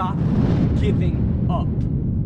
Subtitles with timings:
[0.00, 0.16] Stop
[0.78, 1.68] Giving Up.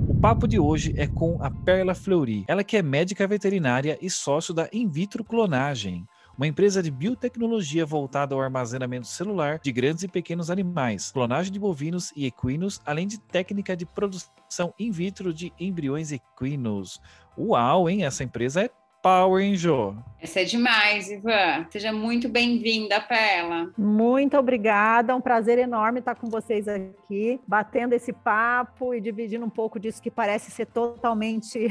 [0.09, 4.09] O papo de hoje é com a Perla Fleury, ela que é médica veterinária e
[4.09, 6.06] sócio da In Vitro Clonagem,
[6.38, 11.59] uma empresa de biotecnologia voltada ao armazenamento celular de grandes e pequenos animais, clonagem de
[11.59, 17.00] bovinos e equinos, além de técnica de produção in vitro de embriões equinos.
[17.36, 18.05] Uau, hein?
[18.05, 18.70] Essa empresa é
[19.04, 19.94] Power, hein, Jô?
[20.24, 21.66] Essa é demais, Ivan.
[21.70, 23.70] Seja muito bem-vinda, Pela.
[23.77, 25.12] Muito obrigada.
[25.12, 29.78] É um prazer enorme estar com vocês aqui, batendo esse papo e dividindo um pouco
[29.78, 31.70] disso que parece ser totalmente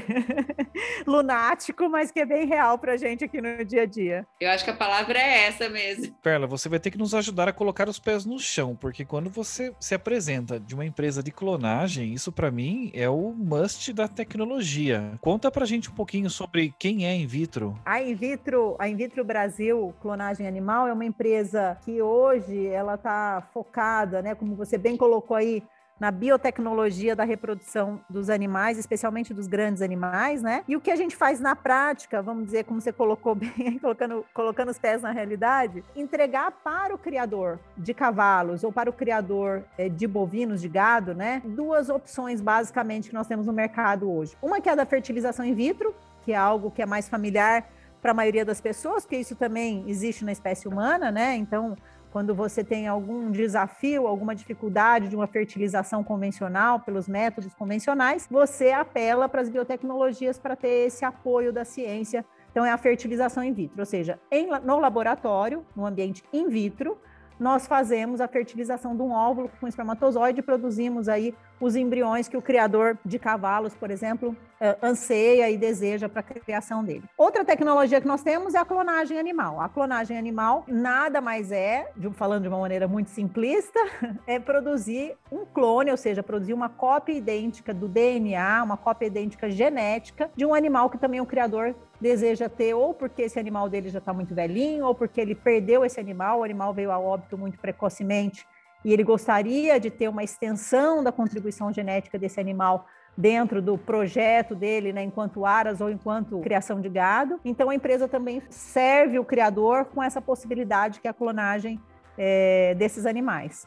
[1.08, 4.28] lunático, mas que é bem real para a gente aqui no dia a dia.
[4.40, 6.14] Eu acho que a palavra é essa mesmo.
[6.22, 9.32] Perla, você vai ter que nos ajudar a colocar os pés no chão, porque quando
[9.32, 14.08] você se apresenta de uma empresa de clonagem, isso para mim é o must da
[14.08, 15.18] tecnologia.
[15.20, 17.80] Conta pra gente um pouquinho sobre quem é in vitro?
[17.86, 22.96] A in vitro, a in vitro Brasil Clonagem Animal é uma empresa que hoje ela
[22.96, 25.64] está focada, né, como você bem colocou aí,
[26.00, 30.64] na biotecnologia da reprodução dos animais, especialmente dos grandes animais, né?
[30.68, 34.26] E o que a gente faz na prática, vamos dizer, como você colocou bem, colocando,
[34.34, 39.64] colocando os pés na realidade, entregar para o criador de cavalos ou para o criador
[39.78, 41.42] é, de bovinos, de gado, né?
[41.46, 44.36] Duas opções basicamente que nós temos no mercado hoje.
[44.42, 45.94] Uma que é a da fertilização in vitro,
[46.24, 47.70] que é algo que é mais familiar
[48.02, 51.36] para a maioria das pessoas, porque isso também existe na espécie humana, né?
[51.36, 51.76] Então,
[52.12, 58.72] quando você tem algum desafio, alguma dificuldade de uma fertilização convencional pelos métodos convencionais, você
[58.72, 62.26] apela para as biotecnologias para ter esse apoio da ciência.
[62.52, 67.00] Então, é a fertilização in vitro, ou seja, em, no laboratório, no ambiente in vitro,
[67.40, 72.36] nós fazemos a fertilização de um óvulo com espermatozoide e produzimos aí os embriões que
[72.36, 77.04] o criador de cavalos, por exemplo, eh, anseia e deseja para a criação dele.
[77.18, 79.62] Outra tecnologia que nós temos é a clonagem animal.
[79.62, 83.80] A clonagem animal nada mais é, falando de uma maneira muito simplista,
[84.28, 89.50] é produzir um clone, ou seja, produzir uma cópia idêntica do DNA, uma cópia idêntica
[89.50, 93.90] genética de um animal que também o criador deseja ter, ou porque esse animal dele
[93.90, 97.38] já está muito velhinho, ou porque ele perdeu esse animal, o animal veio a óbito
[97.38, 98.46] muito precocemente
[98.86, 102.86] e ele gostaria de ter uma extensão da contribuição genética desse animal
[103.18, 107.40] dentro do projeto dele, né, enquanto aras ou enquanto criação de gado.
[107.46, 111.80] Então a empresa também serve o criador com essa possibilidade que é a clonagem
[112.18, 113.66] é, desses animais.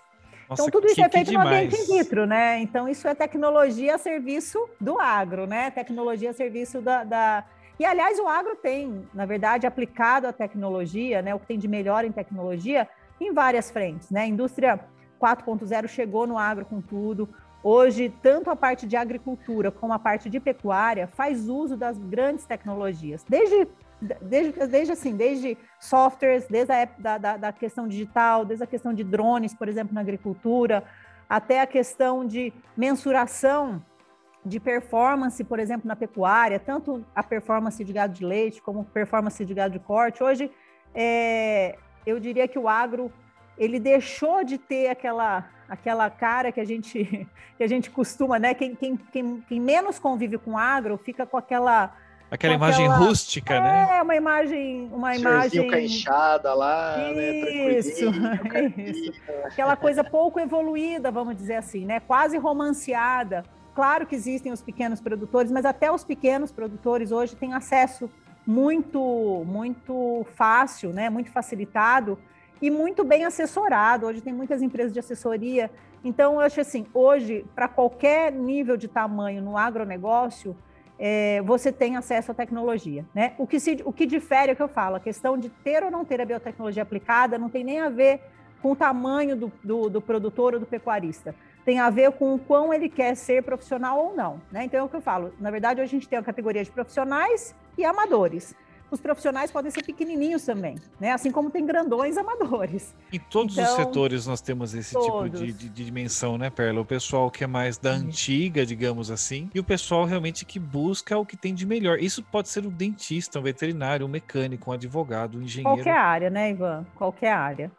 [0.48, 2.60] Nossa, então tudo isso é feito no ambiente in vitro, né?
[2.60, 5.70] Então isso é tecnologia a serviço do agro, né?
[5.70, 7.44] Tecnologia a serviço da, da...
[7.78, 11.69] E, aliás, o agro tem, na verdade, aplicado a tecnologia, né, o que tem de
[11.69, 12.88] melhor em tecnologia,
[13.20, 14.10] em várias frentes.
[14.10, 14.22] Né?
[14.22, 14.81] A indústria
[15.20, 17.28] 4.0 chegou no agro com tudo.
[17.62, 22.47] Hoje, tanto a parte de agricultura como a parte de pecuária faz uso das grandes
[22.47, 23.66] tecnologias, desde,
[24.22, 28.94] desde, desde assim, desde softwares, desde a da, da, da questão digital, desde a questão
[28.94, 30.84] de drones, por exemplo, na agricultura,
[31.28, 33.82] até a questão de mensuração
[34.46, 39.44] de performance, por exemplo, na pecuária, tanto a performance de gado de leite como performance
[39.44, 40.22] de gado de corte.
[40.22, 40.50] Hoje,
[40.94, 41.76] é,
[42.06, 43.12] eu diria que o agro
[43.58, 47.26] ele deixou de ter aquela aquela cara que a gente
[47.58, 48.54] que a gente costuma, né?
[48.54, 51.92] Quem, quem, quem, quem menos convive com agro fica com aquela
[52.28, 53.98] Aquela imagem aquela, rústica, é, né?
[53.98, 55.70] É, uma imagem, uma imagem.
[55.70, 58.40] caixada lá, né, isso, né?
[58.76, 59.12] Isso.
[59.44, 62.00] Aquela coisa pouco evoluída, vamos dizer assim, né?
[62.00, 63.44] Quase romanceada.
[63.76, 68.10] Claro que existem os pequenos produtores, mas até os pequenos produtores hoje têm acesso
[68.47, 71.10] muito, muito fácil, né?
[71.10, 72.18] Muito facilitado
[72.62, 74.06] e muito bem assessorado.
[74.06, 75.71] Hoje tem muitas empresas de assessoria.
[76.03, 80.56] Então, eu acho assim, hoje, para qualquer nível de tamanho no agronegócio,
[80.98, 83.04] é, você tem acesso à tecnologia.
[83.15, 83.34] Né?
[83.36, 85.84] O, que se, o que difere é o que eu falo, a questão de ter
[85.84, 88.22] ou não ter a biotecnologia aplicada não tem nem a ver
[88.62, 91.34] com o tamanho do, do, do produtor ou do pecuarista.
[91.66, 94.41] Tem a ver com o quão ele quer ser profissional ou não.
[94.53, 94.65] Né?
[94.65, 95.34] Então, é o que eu falo.
[95.41, 98.54] Na verdade, hoje a gente tem a categoria de profissionais e amadores.
[98.89, 101.10] os profissionais podem ser pequenininhos também, né?
[101.10, 102.95] Assim como tem grandões amadores.
[103.13, 105.41] Em todos então, os setores nós temos esse todos.
[105.41, 106.80] tipo de, de, de, dimensão, né, Perla?
[106.83, 111.19] O pessoal que é mais da antiga, digamos assim, e o pessoal realmente que busca
[111.19, 111.98] o que tem de melhor.
[111.98, 115.78] Isso pode ser um dentista, um veterinário, um mecânico, um advogado, um engenheiro.
[115.78, 116.86] Qualquer área, né, Ivan?
[116.95, 117.72] Qualquer área.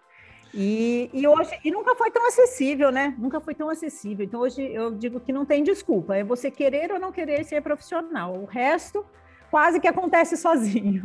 [0.54, 3.16] E, e hoje e nunca foi tão acessível, né?
[3.18, 4.26] Nunca foi tão acessível.
[4.26, 6.16] Então hoje eu digo que não tem desculpa.
[6.16, 8.36] É você querer ou não querer ser profissional.
[8.36, 9.06] O resto
[9.50, 11.04] quase que acontece sozinho.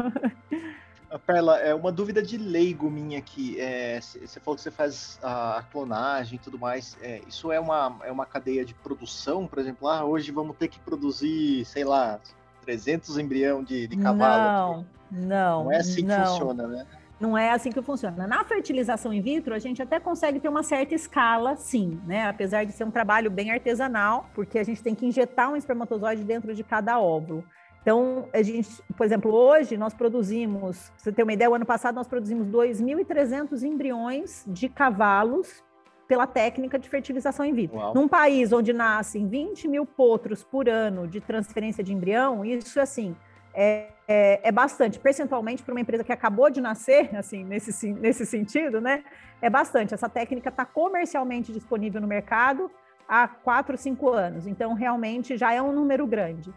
[1.27, 3.61] Perla, é uma dúvida de leigo minha aqui.
[3.61, 6.97] É, você falou que você faz a clonagem e tudo mais.
[7.03, 9.89] É, isso é uma, é uma cadeia de produção, por exemplo?
[9.89, 12.19] Ah, hoje vamos ter que produzir, sei lá,
[12.63, 14.87] 300 embrião de, de cavalo.
[15.11, 15.65] Não, não.
[15.65, 16.23] Não é assim não.
[16.23, 16.87] que funciona, né?
[17.23, 18.27] Não é assim que funciona.
[18.27, 22.27] Na fertilização in vitro, a gente até consegue ter uma certa escala, sim, né?
[22.27, 26.25] Apesar de ser um trabalho bem artesanal, porque a gente tem que injetar um espermatozoide
[26.25, 27.45] dentro de cada óvulo.
[27.81, 31.65] Então, a gente, por exemplo, hoje nós produzimos, pra você ter uma ideia, o ano
[31.65, 35.63] passado nós produzimos 2.300 embriões de cavalos
[36.09, 37.79] pela técnica de fertilização in vitro.
[37.79, 37.95] Uau.
[37.95, 43.15] Num país onde nascem 20 mil potros por ano de transferência de embrião, isso assim
[43.55, 48.27] é, é, é bastante, percentualmente para uma empresa que acabou de nascer, assim, nesse, nesse
[48.27, 49.05] sentido, né?
[49.41, 49.95] É bastante.
[49.95, 52.71] Essa técnica está comercialmente disponível no mercado
[53.09, 56.53] há quatro, cinco anos, então realmente já é um número grande.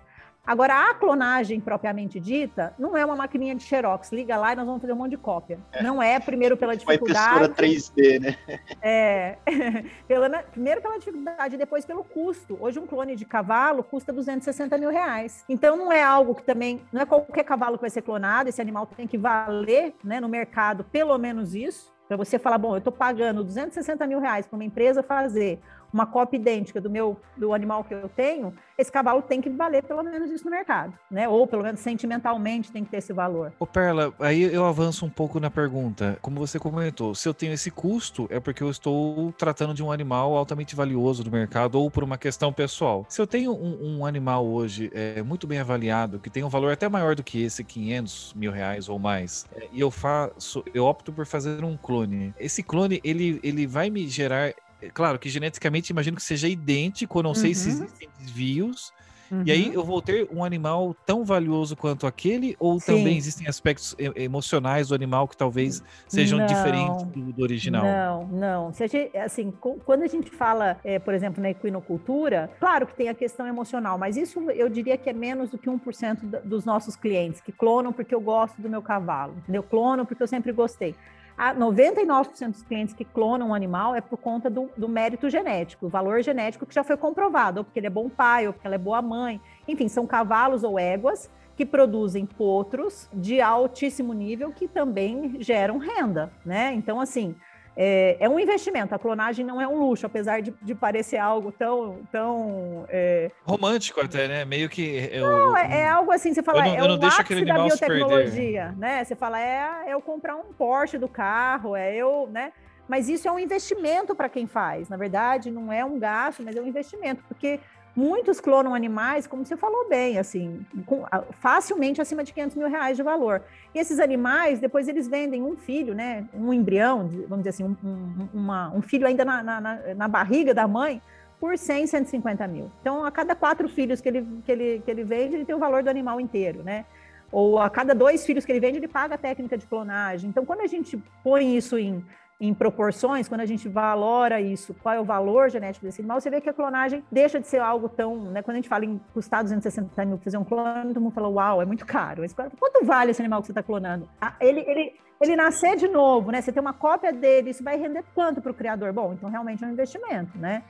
[0.45, 4.11] Agora, a clonagem propriamente dita não é uma maquininha de xerox.
[4.11, 5.59] Liga lá e nós vamos fazer um monte de cópia.
[5.71, 5.81] É.
[5.81, 7.37] Não é, primeiro, pela dificuldade.
[7.37, 8.37] Uma impressora 3D, né?
[8.81, 9.37] É.
[10.07, 12.57] pela, primeiro pela dificuldade e depois pelo custo.
[12.59, 15.43] Hoje, um clone de cavalo custa 260 mil reais.
[15.49, 16.81] Então, não é algo que também.
[16.91, 18.49] Não é qualquer cavalo que vai ser clonado.
[18.49, 21.93] Esse animal tem que valer né, no mercado pelo menos isso.
[22.07, 25.59] Para você falar, bom, eu estou pagando 260 mil reais para uma empresa fazer
[25.95, 29.81] uma cópia idêntica do meu do animal que eu tenho, esse cavalo tem que valer
[29.81, 31.25] pelo menos isso no mercado, né?
[31.25, 33.53] Ou pelo menos sentimentalmente tem que ter esse valor.
[33.57, 36.17] Ô Perla, aí eu avanço um pouco na pergunta.
[36.21, 39.89] Como você comentou, se eu tenho esse custo, é porque eu estou tratando de um
[39.89, 43.05] animal altamente valioso do mercado ou por uma questão pessoal.
[43.07, 46.73] Se eu tenho um, um animal hoje é, muito bem avaliado, que tem um valor
[46.73, 50.83] até maior do que esse, 500 mil reais ou mais, é, e eu faço, eu
[50.83, 52.33] opto por fazer um clone.
[52.37, 54.53] Esse clone, ele, ele vai me gerar
[54.93, 57.35] claro que geneticamente imagino que seja idêntico, não uhum.
[57.35, 57.75] sei se uhum.
[57.75, 58.93] existem desvios.
[59.31, 59.43] Uhum.
[59.45, 59.73] E aí uhum.
[59.73, 62.97] eu vou ter um animal tão valioso quanto aquele, ou Sim.
[62.97, 67.83] também existem aspectos emocionais do animal que talvez sejam não, diferentes do, do, original?
[67.83, 68.73] Não, não.
[68.73, 69.51] Se a gente, assim,
[69.83, 73.97] quando a gente fala, é, por exemplo, na equinocultura, claro que tem a questão emocional,
[73.97, 77.91] mas isso eu diria que é menos do que 1% dos nossos clientes que clonam
[77.91, 79.63] porque eu gosto do meu cavalo, entendeu?
[79.63, 80.95] Clonam porque eu sempre gostei
[81.37, 85.85] a 99% dos clientes que clonam um animal é por conta do, do, mérito genético,
[85.85, 88.65] o valor genético que já foi comprovado, ou porque ele é bom pai, ou porque
[88.65, 89.41] ela é boa mãe.
[89.67, 96.31] Enfim, são cavalos ou éguas que produzem potros de altíssimo nível que também geram renda,
[96.45, 96.73] né?
[96.73, 97.35] Então, assim,
[97.75, 98.95] é, é, um investimento.
[98.95, 101.99] A clonagem não é um luxo, apesar de, de parecer algo tão.
[102.11, 103.29] tão é...
[103.43, 104.45] Romântico até, né?
[104.45, 105.09] Meio que.
[105.11, 109.03] Eu, não, é, é, algo assim, você fala, não, é o ápice da biotecnologia, né?
[109.03, 112.53] Você fala, é, é eu comprar um Porsche do carro, é eu, né?
[112.87, 114.89] Mas isso é um investimento para quem faz.
[114.89, 117.59] Na verdade, não é um gasto, mas é um investimento, porque
[117.95, 121.05] Muitos clonam animais, como você falou bem, assim, com,
[121.39, 123.41] facilmente acima de 500 mil reais de valor.
[123.73, 127.75] E esses animais, depois eles vendem um filho, né, um embrião, vamos dizer assim, um,
[127.83, 131.01] um, uma, um filho ainda na, na, na, barriga da mãe,
[131.39, 132.69] por 100, 150 mil.
[132.81, 135.59] Então, a cada quatro filhos que ele, que ele, que ele vende, ele tem o
[135.59, 136.85] valor do animal inteiro, né?
[137.31, 140.29] Ou a cada dois filhos que ele vende, ele paga a técnica de clonagem.
[140.29, 142.03] Então, quando a gente põe isso em
[142.47, 146.29] em proporções, quando a gente valora isso, qual é o valor genético desse animal, você
[146.29, 148.41] vê que a clonagem deixa de ser algo tão, né?
[148.41, 151.27] Quando a gente fala em custar 260 mil para fazer um clone, todo mundo fala,
[151.27, 152.23] uau, é muito caro.
[152.59, 154.07] Quanto vale esse animal que você está clonando?
[154.21, 156.41] Ah, ele, ele, ele nascer de novo, né?
[156.41, 158.91] Você tem uma cópia dele, isso vai render quanto para o criador?
[158.93, 160.63] Bom, então realmente é um investimento, né?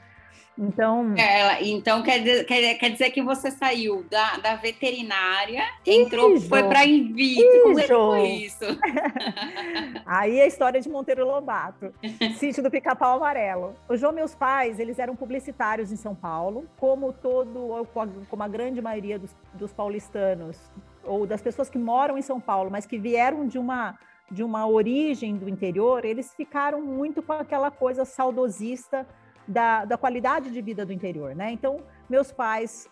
[0.58, 6.40] Então, é, então quer, dizer, quer, quer dizer que você saiu da, da veterinária, entrou,
[6.40, 7.62] foi para in vitro.
[7.64, 8.64] Como é foi isso?
[10.06, 11.94] Aí a história de Monteiro Lobato,
[12.38, 13.76] sítio do Pica-Pau Amarelo.
[13.90, 17.86] O João, meus pais, eles eram publicitários em São Paulo, como todo,
[18.30, 20.58] como a grande maioria dos, dos paulistanos
[21.04, 23.98] ou das pessoas que moram em São Paulo, mas que vieram de uma
[24.32, 29.06] de uma origem do interior, eles ficaram muito com aquela coisa saudosista
[29.48, 31.52] da, da qualidade de vida do interior, né?
[31.52, 32.90] Então, meus pais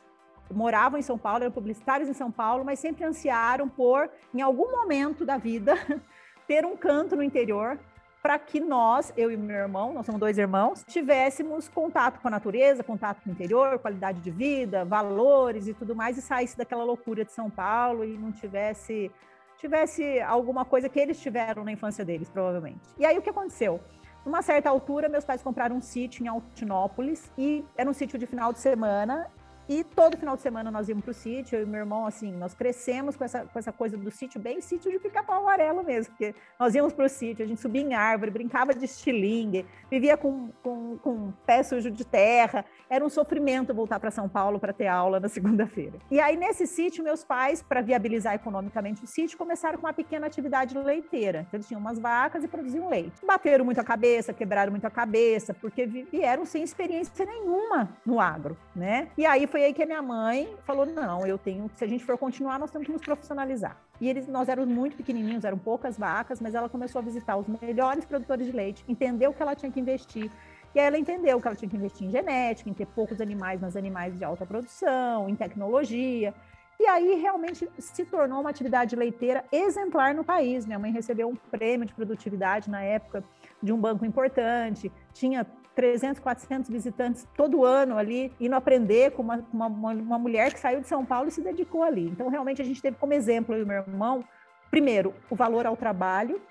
[0.51, 4.71] moravam em São Paulo, eram publicitários em São Paulo, mas sempre ansiaram por, em algum
[4.71, 5.75] momento da vida,
[6.47, 7.79] ter um canto no interior
[8.21, 12.31] para que nós, eu e meu irmão, nós somos dois irmãos, tivéssemos contato com a
[12.31, 16.85] natureza, contato com o interior, qualidade de vida, valores e tudo mais, e saísse daquela
[16.85, 19.11] loucura de São Paulo e não tivesse
[19.57, 22.81] tivesse alguma coisa que eles tiveram na infância deles, provavelmente.
[22.97, 23.79] E aí o que aconteceu?
[24.25, 28.25] Numa certa altura, meus pais compraram um sítio em Altinópolis e era um sítio de
[28.25, 29.29] final de semana
[29.67, 32.31] e todo final de semana nós íamos para o sítio, eu e meu irmão, assim,
[32.31, 36.11] nós crescemos com essa, com essa coisa do sítio, bem sítio de pica-pau amarelo mesmo,
[36.11, 40.17] porque nós íamos para o sítio, a gente subia em árvore, brincava de estilingue, vivia
[40.17, 44.73] com, com, com pé sujo de terra, era um sofrimento voltar para São Paulo para
[44.73, 45.97] ter aula na segunda-feira.
[46.11, 50.27] E aí, nesse sítio, meus pais, para viabilizar economicamente o sítio, começaram com uma pequena
[50.27, 51.45] atividade leiteira.
[51.47, 53.25] Então, eles tinham umas vacas e produziam leite.
[53.25, 58.57] Bateram muito a cabeça, quebraram muito a cabeça, porque vieram sem experiência nenhuma no agro,
[58.75, 59.07] né?
[59.17, 62.03] E aí foi aí que a minha mãe falou: não, eu tenho, se a gente
[62.03, 63.77] for continuar, nós temos que nos profissionalizar.
[64.01, 67.45] E eles, nós éramos muito pequenininhos, eram poucas vacas, mas ela começou a visitar os
[67.47, 70.31] melhores produtores de leite, entendeu que ela tinha que investir.
[70.73, 73.61] E aí ela entendeu que ela tinha que investir em genética, em ter poucos animais,
[73.61, 76.33] mas animais de alta produção, em tecnologia.
[76.79, 80.65] E aí realmente se tornou uma atividade leiteira exemplar no país.
[80.65, 83.23] Minha mãe recebeu um prêmio de produtividade na época
[83.61, 89.45] de um banco importante, tinha 300, 400 visitantes todo ano ali, indo aprender com uma,
[89.51, 92.07] uma, uma mulher que saiu de São Paulo e se dedicou ali.
[92.07, 94.23] Então, realmente, a gente teve como exemplo, eu e meu irmão,
[94.69, 96.41] primeiro, o valor ao trabalho,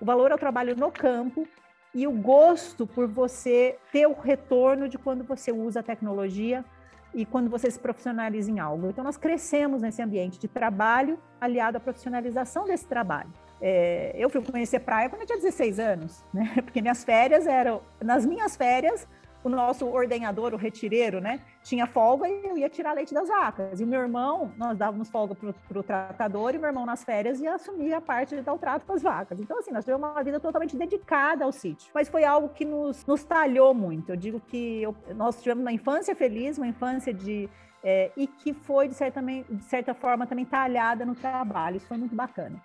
[0.00, 1.46] o valor ao trabalho no campo
[1.94, 6.64] e o gosto por você ter o retorno de quando você usa a tecnologia
[7.12, 8.88] e quando você se profissionaliza em algo.
[8.88, 13.30] Então, nós crescemos nesse ambiente de trabalho aliado à profissionalização desse trabalho.
[13.60, 16.52] É, eu fui conhecer praia quando eu tinha 16 anos, né?
[16.64, 17.82] Porque minhas férias eram.
[18.00, 19.06] Nas minhas férias,
[19.42, 23.80] o nosso ordenhador, o retireiro, né, tinha folga e eu ia tirar leite das vacas.
[23.80, 27.40] E o meu irmão, nós dávamos folga para o tratador e meu irmão nas férias
[27.40, 29.40] ia assumir a parte de dar o trato para as vacas.
[29.40, 31.90] Então, assim, nós tivemos uma vida totalmente dedicada ao sítio.
[31.94, 34.10] Mas foi algo que nos, nos talhou muito.
[34.10, 37.48] Eu digo que eu, nós tivemos uma infância feliz, uma infância de.
[37.82, 41.78] É, e que foi, de certa, de certa forma, também talhada no trabalho.
[41.78, 42.60] Isso foi muito bacana.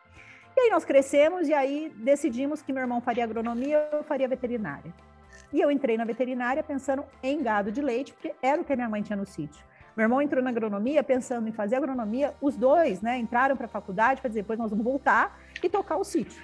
[0.55, 4.93] E aí nós crescemos e aí decidimos que meu irmão faria agronomia, eu faria veterinária.
[5.51, 8.75] E eu entrei na veterinária pensando em gado de leite, porque era o que a
[8.75, 9.65] minha mãe tinha no sítio.
[9.95, 13.69] Meu irmão entrou na agronomia pensando em fazer agronomia, os dois, né, entraram para a
[13.69, 16.41] faculdade para dizer, depois nós vamos voltar e tocar o sítio.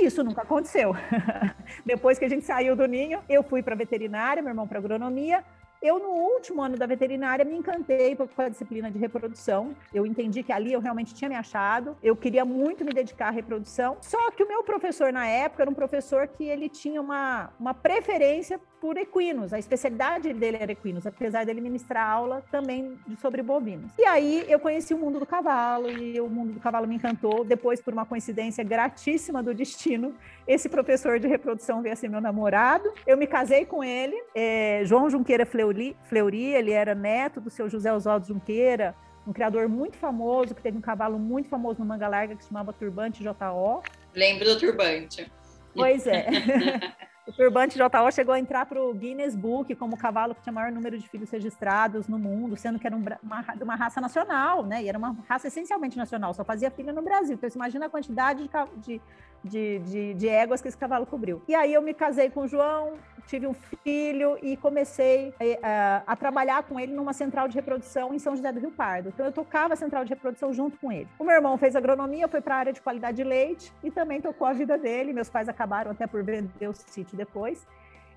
[0.00, 0.94] Isso nunca aconteceu.
[1.84, 5.44] Depois que a gente saiu do ninho, eu fui para veterinária, meu irmão para agronomia,
[5.82, 9.74] eu, no último ano da veterinária, me encantei com a disciplina de reprodução.
[9.92, 11.96] Eu entendi que ali eu realmente tinha me achado.
[12.02, 13.96] Eu queria muito me dedicar à reprodução.
[14.00, 17.74] Só que o meu professor na época era um professor que ele tinha uma, uma
[17.74, 19.52] preferência por equinos.
[19.52, 23.92] A especialidade dele era equinos, apesar dele ministrar aula também sobre bovinos.
[23.96, 27.44] E aí eu conheci o mundo do cavalo e o mundo do cavalo me encantou.
[27.44, 30.12] Depois, por uma coincidência gratíssima do destino,
[30.48, 32.92] esse professor de reprodução veio a ser meu namorado.
[33.06, 35.71] Eu me casei com ele, é, João Junqueira Fleury,
[36.04, 38.94] Fleury, ele era neto do seu José Oswaldo Junqueira,
[39.26, 42.48] um criador muito famoso, que teve um cavalo muito famoso no Manga Larga, que se
[42.48, 43.82] chamava Turbante JO.
[44.14, 45.30] Lembro do Turbante.
[45.74, 46.26] Pois é.
[47.24, 50.52] O turbante JO chegou a entrar para o Guinness Book como o cavalo que tinha
[50.52, 54.66] maior número de filhos registrados no mundo, sendo que era um, uma, uma, raça nacional,
[54.66, 54.82] né?
[54.82, 57.34] E era uma raça essencialmente nacional, só fazia filho no Brasil.
[57.34, 59.00] Então, você imagina a quantidade de, de,
[59.44, 61.42] de, de éguas que esse cavalo cobriu.
[61.48, 62.94] E aí eu me casei com o João,
[63.26, 68.14] tive um filho e comecei a, a, a, trabalhar com ele numa central de reprodução
[68.14, 69.08] em São José do Rio Pardo.
[69.08, 71.08] Então eu tocava a central de reprodução junto com ele.
[71.18, 74.20] O meu irmão fez agronomia, foi para a área de qualidade de leite e também
[74.20, 75.12] tocou a vida dele.
[75.12, 77.66] Meus pais acabaram até por vender o sítio depois.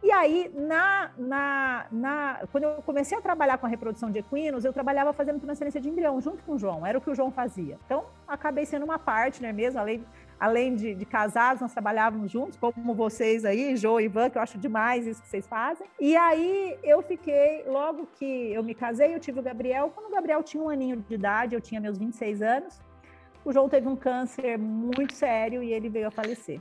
[0.03, 4.63] E aí, na, na, na, quando eu comecei a trabalhar com a reprodução de equinos,
[4.63, 7.31] eu trabalhava fazendo transferência de embrião junto com o João, era o que o João
[7.31, 7.79] fazia.
[7.85, 10.05] Então, acabei sendo uma partner mesmo, além
[10.39, 14.41] além de, de casados, nós trabalhávamos juntos, como vocês aí, Jo e Ivan, que eu
[14.41, 15.87] acho demais isso que vocês fazem.
[15.99, 19.91] E aí eu fiquei, logo que eu me casei, eu tive o Gabriel.
[19.93, 22.81] Quando o Gabriel tinha um aninho de idade, eu tinha meus 26 anos,
[23.43, 26.59] o João teve um câncer muito sério e ele veio a falecer.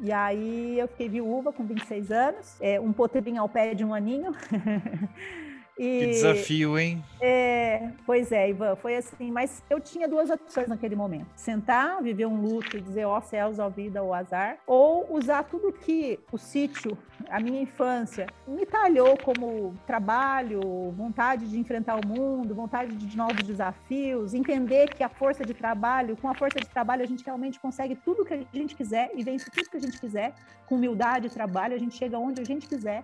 [0.00, 3.92] E aí eu fiquei viúva com 26 anos, é, um potrinho ao pé de um
[3.92, 4.32] aninho.
[5.80, 7.02] E, que desafio, hein?
[7.22, 12.26] É, pois é, Ivan, foi assim, mas eu tinha duas opções naquele momento: sentar, viver
[12.26, 16.20] um luto e dizer, ó oh, céus, ó vida, ou azar, ou usar tudo que
[16.30, 16.98] o sítio,
[17.30, 20.60] a minha infância, me talhou como trabalho,
[20.90, 26.14] vontade de enfrentar o mundo, vontade de novos desafios, entender que a força de trabalho,
[26.14, 29.24] com a força de trabalho, a gente realmente consegue tudo que a gente quiser e
[29.24, 30.34] vence tudo que a gente quiser,
[30.66, 33.02] com humildade e trabalho, a gente chega onde a gente quiser.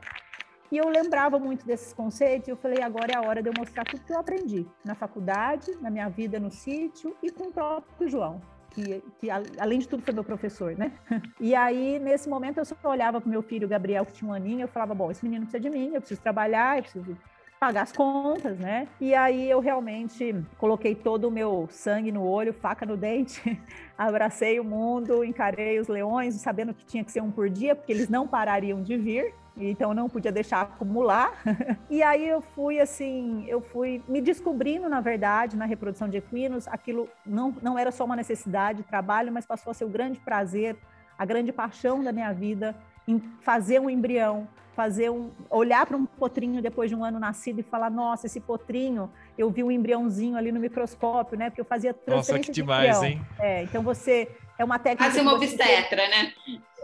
[0.71, 3.53] E eu lembrava muito desses conceitos e eu falei, agora é a hora de eu
[3.57, 7.53] mostrar tudo que eu aprendi na faculdade, na minha vida no sítio e com o
[7.53, 8.41] próprio João.
[8.71, 10.93] Que, que, além de tudo foi meu professor, né?
[11.41, 14.63] E aí, nesse momento, eu só olhava para meu filho Gabriel, que tinha um aninho,
[14.63, 17.17] eu falava, bom, esse menino precisa de mim, eu preciso trabalhar, eu preciso
[17.59, 18.87] pagar as contas, né?
[19.01, 23.59] E aí eu realmente coloquei todo o meu sangue no olho, faca no dente,
[23.97, 27.93] abracei o mundo, encarei os leões, sabendo que tinha que ser um por dia, porque
[27.93, 31.33] eles não parariam de vir então não podia deixar acumular.
[31.89, 36.69] e aí eu fui assim, eu fui me descobrindo, na verdade, na reprodução de equinos,
[36.69, 40.19] aquilo não, não era só uma necessidade de trabalho, mas passou a ser o grande
[40.21, 40.77] prazer,
[41.19, 42.75] a grande paixão da minha vida
[43.09, 47.61] em fazer um embrião, fazer um olhar para um potrinho depois de um ano nascido
[47.61, 51.49] e falar, nossa, esse potrinho, eu vi um embriãozinho ali no microscópio, né?
[51.49, 53.27] Porque eu fazia transferência Nossa, que demais, de hein?
[53.39, 55.05] É, então você é uma técnica.
[55.05, 56.11] Fazer uma obstetra, você...
[56.11, 56.33] né?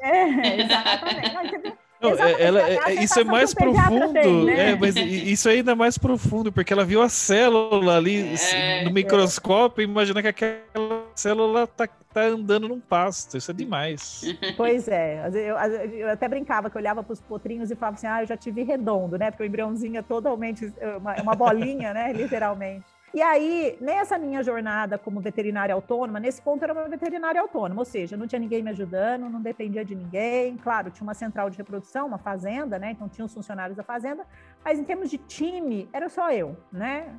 [0.00, 1.74] É, exatamente.
[2.02, 4.70] Não, é, ela, é, é isso é mais profundo, tem, né?
[4.70, 8.90] é, mas isso é ainda mais profundo, porque ela viu a célula ali é, no
[8.90, 14.22] microscópio e imagina que aquela célula tá, tá andando num pasto, isso é demais.
[14.56, 15.56] Pois é, eu,
[15.92, 18.36] eu até brincava que eu olhava para os potrinhos e falava assim, ah, eu já
[18.36, 22.84] tive redondo, né, porque o embriãozinho é totalmente uma, uma bolinha, né, literalmente.
[23.14, 27.84] E aí, nessa minha jornada como veterinária autônoma, nesse ponto era uma veterinária autônoma, ou
[27.84, 30.56] seja, não tinha ninguém me ajudando, não dependia de ninguém.
[30.56, 32.92] Claro, tinha uma central de reprodução, uma fazenda, né?
[32.92, 34.26] Então tinha os funcionários da fazenda,
[34.64, 37.14] mas em termos de time, era só eu, né?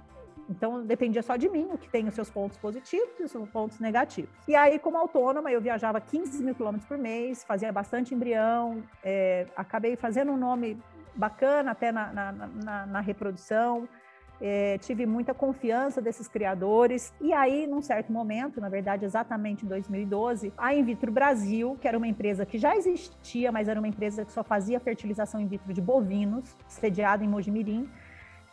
[0.50, 3.48] Então dependia só de mim, o que tem os seus pontos positivos e os seus
[3.50, 4.32] pontos negativos.
[4.48, 9.46] E aí, como autônoma, eu viajava 15 mil quilômetros por mês, fazia bastante embrião, é,
[9.56, 10.82] acabei fazendo um nome
[11.16, 13.88] bacana até na, na, na, na reprodução
[14.42, 17.14] é, tive muita confiança desses criadores.
[17.22, 21.98] E aí, num certo momento, na verdade, exatamente em 2012, a Invitro Brasil, que era
[21.98, 25.74] uma empresa que já existia, mas era uma empresa que só fazia fertilização in vitro
[25.74, 27.90] de bovinos, sediada em Mojimirim,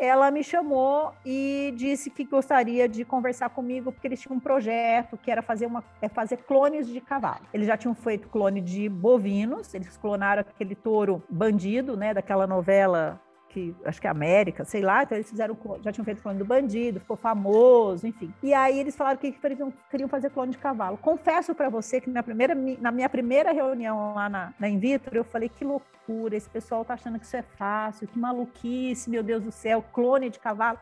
[0.01, 5.19] ela me chamou e disse que gostaria de conversar comigo porque eles tinham um projeto
[5.19, 7.43] que era fazer uma é fazer clones de cavalo.
[7.53, 13.21] Eles já tinham feito clone de bovinos, eles clonaram aquele touro bandido, né, daquela novela
[13.51, 16.45] que acho que é América, sei lá, então eles fizeram, já tinham feito clone do
[16.45, 18.33] bandido, ficou famoso, enfim.
[18.43, 20.97] E aí eles falaram que queriam, fazer clone de cavalo.
[20.97, 25.17] Confesso para você que na, primeira, na minha primeira reunião lá na, na In Vitro,
[25.17, 29.23] eu falei que loucura, esse pessoal tá achando que isso é fácil, que maluquice, meu
[29.23, 30.79] Deus do céu, clone de cavalo.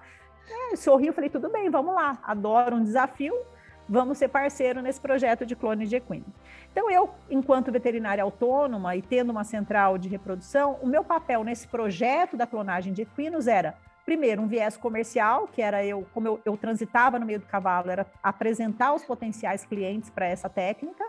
[0.73, 3.35] É, sorri, eu falei, tudo bem, vamos lá, adoro um desafio,
[3.89, 6.27] vamos ser parceiro nesse projeto de clone de equino.
[6.71, 11.67] Então, eu, enquanto veterinária autônoma e tendo uma central de reprodução, o meu papel nesse
[11.67, 16.41] projeto da clonagem de equinos era, primeiro, um viés comercial, que era eu, como eu,
[16.45, 21.05] eu transitava no meio do cavalo, era apresentar os potenciais clientes para essa técnica,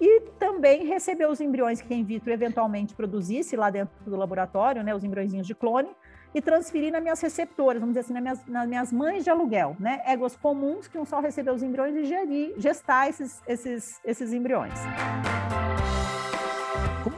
[0.00, 4.82] e também receber os embriões que a in vitro eventualmente produzisse lá dentro do laboratório,
[4.82, 5.88] né, os embriõezinhos de clone,
[6.34, 9.76] e transferir nas minhas receptoras, vamos dizer assim, nas minhas, nas minhas mães de aluguel,
[9.78, 10.02] né?
[10.04, 14.74] Éguas comuns que iam só receber os embriões e gerir, gestar esses, esses, esses embriões.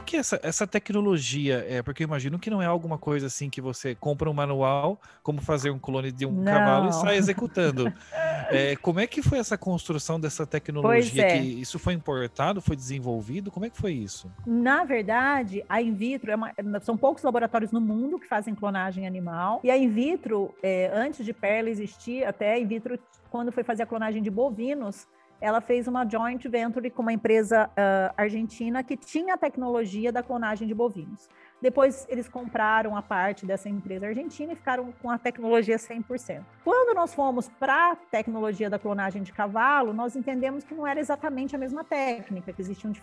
[0.07, 1.83] Como que essa, essa tecnologia é?
[1.83, 5.41] Porque eu imagino que não é alguma coisa assim que você compra um manual, como
[5.41, 6.45] fazer um clone de um não.
[6.45, 7.91] cavalo e sai executando.
[8.49, 11.25] é, como é que foi essa construção dessa tecnologia?
[11.25, 11.37] É.
[11.37, 13.51] Que isso foi importado, foi desenvolvido?
[13.51, 14.31] Como é que foi isso?
[14.45, 19.05] Na verdade, a in vitro é uma, são poucos laboratórios no mundo que fazem clonagem
[19.05, 19.59] animal.
[19.61, 22.97] E a in vitro, é, antes de Perla existir, até a in vitro,
[23.29, 25.05] quando foi fazer a clonagem de bovinos,
[25.39, 30.23] ela fez uma joint venture com uma empresa uh, argentina que tinha a tecnologia da
[30.23, 31.29] clonagem de bovinos.
[31.59, 36.43] Depois eles compraram a parte dessa empresa argentina e ficaram com a tecnologia 100%.
[36.63, 40.99] Quando nós fomos para a tecnologia da clonagem de cavalo, nós entendemos que não era
[40.99, 42.93] exatamente a mesma técnica, que existiam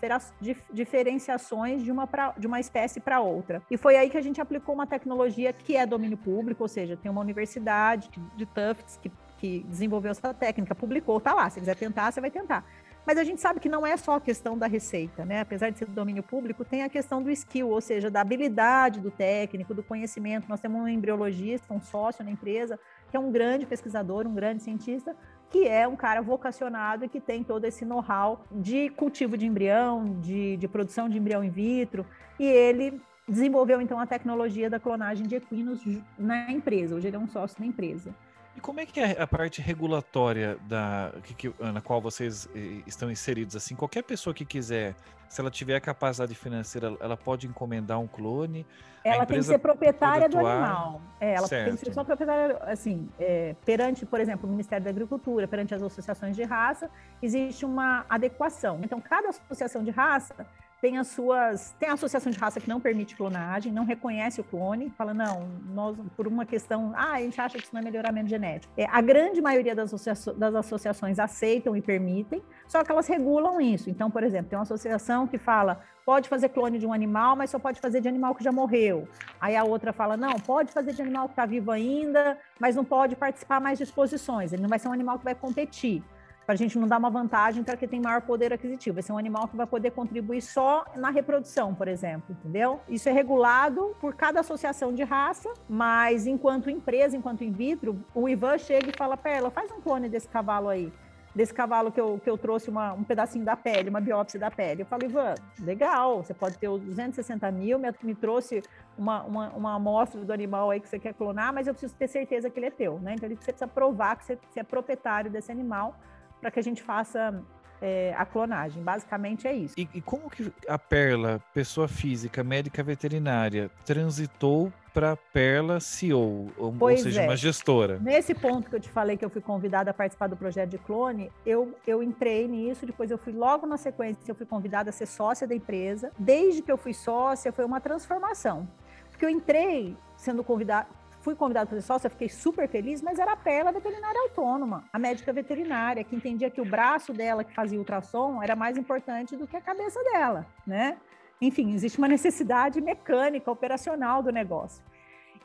[0.71, 3.61] diferenciações de uma, pra, de uma espécie para outra.
[3.69, 6.95] E foi aí que a gente aplicou uma tecnologia que é domínio público, ou seja,
[6.95, 9.11] tem uma universidade de Tufts que
[9.45, 11.49] que desenvolveu essa técnica, publicou, tá lá.
[11.49, 12.65] Se quiser tentar, você vai tentar.
[13.05, 15.41] Mas a gente sabe que não é só a questão da receita, né?
[15.41, 18.99] Apesar de ser do domínio público, tem a questão do skill, ou seja, da habilidade
[18.99, 20.49] do técnico, do conhecimento.
[20.49, 22.79] Nós temos um embriologista, um sócio na empresa,
[23.11, 25.15] que é um grande pesquisador, um grande cientista,
[25.51, 30.19] que é um cara vocacionado e que tem todo esse know-how de cultivo de embrião,
[30.19, 32.03] de, de produção de embrião in vitro,
[32.39, 35.79] e ele desenvolveu então a tecnologia da clonagem de equinos
[36.17, 36.95] na empresa.
[36.95, 38.15] Hoje ele é um sócio da empresa.
[38.55, 42.81] E como é que é a parte regulatória da, que, que, na qual vocês eh,
[42.87, 43.55] estão inseridos?
[43.55, 44.95] Assim, qualquer pessoa que quiser,
[45.27, 48.65] se ela tiver capacidade financeira, ela pode encomendar um clone?
[49.03, 51.01] Ela tem que ser proprietária do animal.
[51.19, 51.65] É, ela certo.
[51.65, 55.75] tem que ser só proprietária, assim, é, perante, por exemplo, o Ministério da Agricultura, perante
[55.75, 56.89] as associações de raça,
[57.21, 58.79] existe uma adequação.
[58.83, 60.47] Então, cada associação de raça
[60.85, 61.75] tem as suas.
[61.79, 65.49] Tem a associação de raça que não permite clonagem, não reconhece o clone, fala, não,
[65.73, 68.71] nós, por uma questão, ah, a gente acha que isso não é melhoramento genético.
[68.77, 73.59] É, a grande maioria das, associa das associações aceitam e permitem, só que elas regulam
[73.59, 73.89] isso.
[73.89, 77.49] Então, por exemplo, tem uma associação que fala, pode fazer clone de um animal, mas
[77.49, 79.07] só pode fazer de animal que já morreu.
[79.41, 82.85] Aí a outra fala, não, pode fazer de animal que está vivo ainda, mas não
[82.85, 84.53] pode participar mais de exposições.
[84.53, 86.03] Ele não vai ser um animal que vai competir
[86.45, 88.95] para a gente não dar uma vantagem para quem tem maior poder aquisitivo.
[88.95, 92.79] Vai ser um animal que vai poder contribuir só na reprodução, por exemplo, entendeu?
[92.87, 98.29] Isso é regulado por cada associação de raça, mas enquanto empresa, enquanto in vitro, o
[98.29, 100.91] Ivan chega e fala, Perla, faz um clone desse cavalo aí
[101.35, 104.49] desse cavalo que eu, que eu trouxe uma, um pedacinho da pele, uma biópsia da
[104.49, 104.83] pele.
[104.83, 108.63] Eu falei, Ivan, legal, você pode ter os 260 mil, me, me trouxe
[108.97, 112.07] uma, uma, uma, amostra do animal aí que você quer clonar, mas eu preciso ter
[112.07, 113.15] certeza que ele é teu, né?
[113.15, 115.93] Então, você precisa provar que você, você é proprietário desse animal
[116.41, 117.43] para que a gente faça
[117.81, 118.81] é, a clonagem.
[118.81, 119.73] Basicamente é isso.
[119.77, 126.73] E, e, como que a Perla, pessoa física, médica veterinária, transitou para Perla CEO, ou,
[126.79, 127.25] ou seja, é.
[127.25, 127.99] uma gestora?
[127.99, 130.77] Nesse ponto que eu te falei que eu fui convidada a participar do projeto de
[130.77, 134.93] clone, eu, eu entrei nisso, depois eu fui logo na sequência, eu fui convidada a
[134.93, 136.11] ser sócia da empresa.
[136.17, 138.67] Desde que eu fui sócia, foi uma transformação.
[139.11, 140.87] Porque eu entrei sendo convidada,
[141.25, 144.99] fui convidada para ser sócia, fiquei super feliz, mas era a Perla veterinária autônoma, a
[144.99, 149.47] médica veterinária, que entendia que o braço dela que fazia ultrassom era mais importante do
[149.47, 150.97] que a cabeça dela, né?
[151.41, 154.83] Enfim, existe uma necessidade mecânica, operacional do negócio.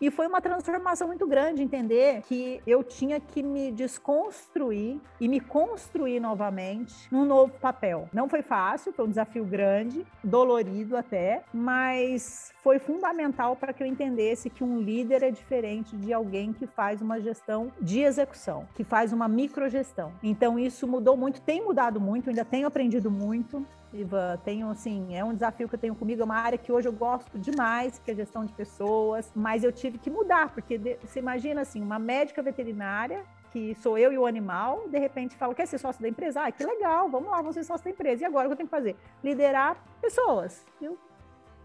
[0.00, 5.40] E foi uma transformação muito grande entender que eu tinha que me desconstruir e me
[5.40, 8.08] construir novamente num novo papel.
[8.12, 13.86] Não foi fácil, foi um desafio grande, dolorido até, mas foi fundamental para que eu
[13.86, 18.84] entendesse que um líder é diferente de alguém que faz uma gestão de execução, que
[18.84, 20.12] faz uma microgestão.
[20.22, 23.64] Então isso mudou muito, tem mudado muito, ainda tenho aprendido muito.
[23.92, 26.86] Ivan, tenho assim, é um desafio que eu tenho comigo, é uma área que hoje
[26.86, 30.96] eu gosto demais, que é gestão de pessoas, mas eu tive que mudar, porque de,
[31.02, 35.54] você imagina assim, uma médica veterinária que sou eu e o animal, de repente fala,
[35.54, 36.42] quer ser sócio da empresa?
[36.44, 38.22] Ah, que legal, vamos lá, vamos ser sócio da empresa.
[38.22, 38.96] E agora o que eu tenho que fazer?
[39.24, 40.64] Liderar pessoas.
[40.80, 40.96] Eu,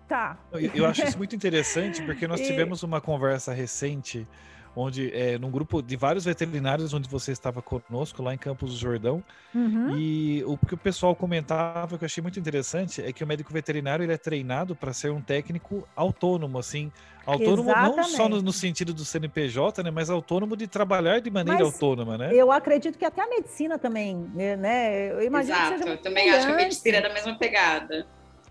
[0.08, 0.38] tá.
[0.52, 2.44] Eu, eu acho isso muito interessante, porque nós e...
[2.44, 4.28] tivemos uma conversa recente
[4.76, 8.78] onde é, num grupo de vários veterinários onde você estava conosco lá em Campos do
[8.78, 9.98] Jordão uhum.
[9.98, 13.54] e o que o pessoal comentava que eu achei muito interessante é que o médico
[13.54, 16.92] veterinário ele é treinado para ser um técnico autônomo assim
[17.26, 17.98] autônomo Exatamente.
[17.98, 21.74] não só no, no, sentido do CNPJ né mas autônomo de trabalhar de maneira mas
[21.74, 25.74] autônoma né eu acredito que até a medicina também né eu imagino Exato.
[25.74, 28.06] que seja eu também acho que a medicina é da mesma pegada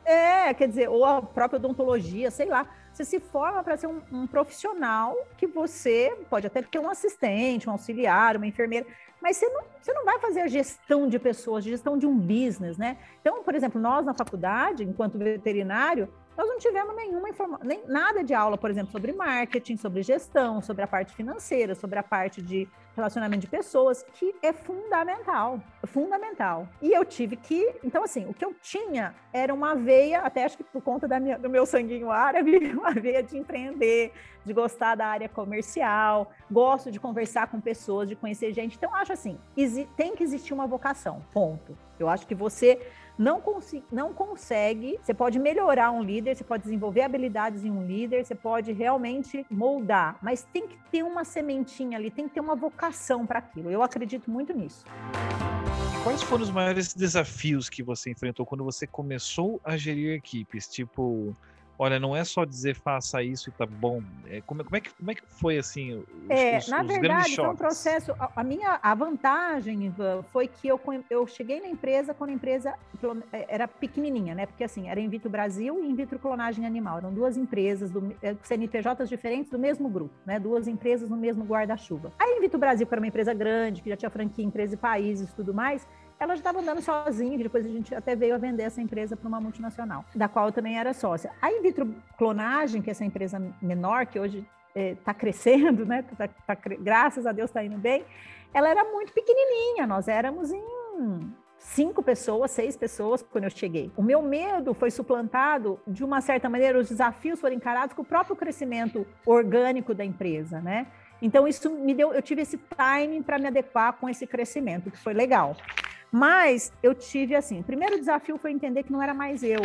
[0.04, 2.66] é, quer dizer, ou a própria odontologia, sei lá.
[2.94, 7.68] Você se forma para ser um, um, profissional que você pode até ter um assistente,
[7.68, 8.86] um auxiliar, uma enfermeira,
[9.20, 12.78] mas você não, você não vai fazer a gestão de pessoas, gestão de um business,
[12.78, 12.96] né?
[13.20, 18.22] Então, por exemplo, nós na faculdade, enquanto veterinário, nós não tivemos nenhuma informação, nem nada
[18.22, 22.40] de aula, por exemplo, sobre marketing, sobre gestão, sobre a parte financeira, sobre a parte
[22.40, 26.68] de relacionamento de pessoas, que é fundamental, fundamental.
[26.80, 30.56] E eu tive que, então assim, o que eu tinha era uma veia, até acho
[30.56, 34.12] que por conta da minha, do meu sanguinho árabe, uma veia de empreender,
[34.44, 38.76] de gostar da área comercial, gosto de conversar com pessoas, de conhecer gente.
[38.76, 39.38] Então acho assim,
[39.96, 41.76] tem que existir uma vocação, ponto.
[41.98, 42.80] Eu acho que você
[43.18, 43.42] não,
[43.90, 44.98] não consegue.
[45.02, 49.46] Você pode melhorar um líder, você pode desenvolver habilidades em um líder, você pode realmente
[49.50, 53.70] moldar, mas tem que ter uma sementinha ali, tem que ter uma vocação para aquilo.
[53.70, 54.84] Eu acredito muito nisso.
[56.02, 60.68] Quais foram os maiores desafios que você enfrentou quando você começou a gerir equipes?
[60.68, 61.34] Tipo,
[61.78, 64.02] olha, não é só dizer faça isso e tá bom.
[64.26, 65.94] É, como, como, é que, como é que foi assim?
[65.94, 68.12] Os, é, os, na os verdade, foi um processo.
[68.18, 72.32] A, a, minha a vantagem, Ivan, foi que eu, eu cheguei na empresa quando a
[72.32, 72.74] empresa
[73.32, 74.46] é, era pequenininha, né?
[74.46, 76.98] Porque assim, era In Vitro Brasil e In Vitro Clonagem Animal.
[76.98, 80.38] Eram duas empresas, do, é, CNPJs diferentes do mesmo grupo, né?
[80.38, 82.12] Duas empresas no mesmo guarda-chuva.
[82.18, 84.76] A In Vitro Brasil, que era uma empresa grande, que já tinha franquia em 13
[84.76, 85.86] países e tudo mais,
[86.18, 89.28] ela já estava andando sozinha, depois a gente até veio a vender essa empresa para
[89.28, 91.30] uma multinacional, da qual eu também era sócia.
[91.40, 96.02] A In Vitro Clonagem, que é essa empresa menor, que hoje está é, crescendo, né?
[96.16, 98.04] Tá, tá, graças a Deus está indo bem,
[98.52, 100.62] ela era muito pequenininha, nós éramos em
[101.58, 103.90] cinco pessoas, seis pessoas quando eu cheguei.
[103.96, 108.04] O meu medo foi suplantado, de uma certa maneira, os desafios foram encarados com o
[108.04, 110.86] próprio crescimento orgânico da empresa, né?
[111.22, 114.98] Então isso me deu, eu tive esse timing para me adequar com esse crescimento, que
[114.98, 115.56] foi legal.
[116.16, 119.60] Mas eu tive assim, o primeiro desafio foi entender que não era mais eu,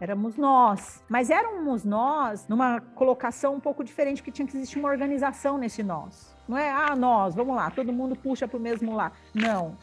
[0.00, 1.04] éramos nós.
[1.06, 5.82] Mas éramos nós numa colocação um pouco diferente, que tinha que existir uma organização nesse
[5.82, 6.34] nós.
[6.48, 9.14] Não é, ah, nós, vamos lá, todo mundo puxa para o mesmo lado.
[9.34, 9.76] Não.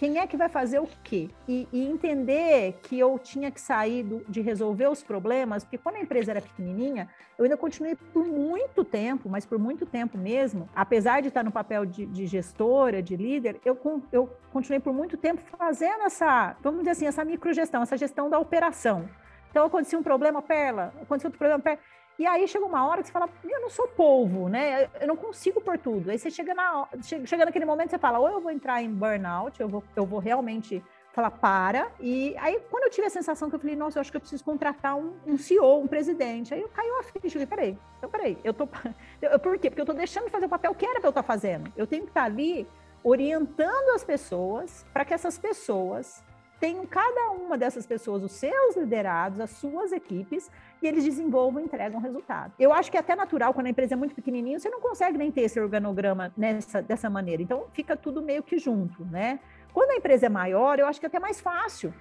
[0.00, 1.28] Quem é que vai fazer o quê?
[1.46, 6.00] E, e entender que eu tinha que sair de resolver os problemas, porque quando a
[6.00, 11.20] empresa era pequenininha, eu ainda continuei por muito tempo, mas por muito tempo mesmo, apesar
[11.20, 13.78] de estar no papel de, de gestora, de líder, eu,
[14.10, 18.38] eu continuei por muito tempo fazendo essa, vamos dizer assim, essa microgestão, essa gestão da
[18.38, 19.06] operação.
[19.50, 21.78] Então, acontecia um problema, perla, aconteceu outro problema, perla.
[22.20, 24.90] E aí chega uma hora que você fala, eu não sou polvo, né?
[25.00, 26.10] Eu não consigo por tudo.
[26.10, 26.86] Aí você chega, na,
[27.24, 30.18] chega naquele momento você fala, ou eu vou entrar em burnout, eu vou, eu vou
[30.18, 31.90] realmente falar, para.
[31.98, 34.20] E aí, quando eu tive a sensação que eu falei, nossa, eu acho que eu
[34.20, 36.52] preciso contratar um, um CEO, um presidente.
[36.52, 38.68] Aí eu caiu a ficha, eu falei, peraí, então peraí, eu tô.
[39.22, 39.70] Eu, por quê?
[39.70, 41.72] Porque eu tô deixando de fazer o papel que era para eu estar tá fazendo.
[41.74, 42.68] Eu tenho que estar tá ali
[43.02, 46.22] orientando as pessoas para que essas pessoas
[46.60, 50.50] tenham cada uma dessas pessoas os seus liderados, as suas equipes,
[50.82, 52.52] e eles desenvolvam e entregam resultado.
[52.58, 55.16] Eu acho que é até natural, quando a empresa é muito pequenininha, você não consegue
[55.16, 57.42] nem ter esse organograma nessa, dessa maneira.
[57.42, 59.40] Então, fica tudo meio que junto, né?
[59.72, 61.94] Quando a empresa é maior, eu acho que é até mais fácil.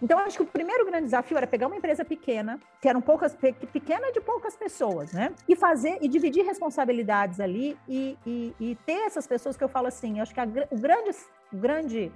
[0.00, 3.34] Então, acho que o primeiro grande desafio era pegar uma empresa pequena, que eram poucas,
[3.34, 5.32] pequena de poucas pessoas, né?
[5.48, 9.86] E fazer e dividir responsabilidades ali e, e, e ter essas pessoas que eu falo
[9.86, 11.10] assim, acho que a, o grande,
[11.52, 12.12] o grande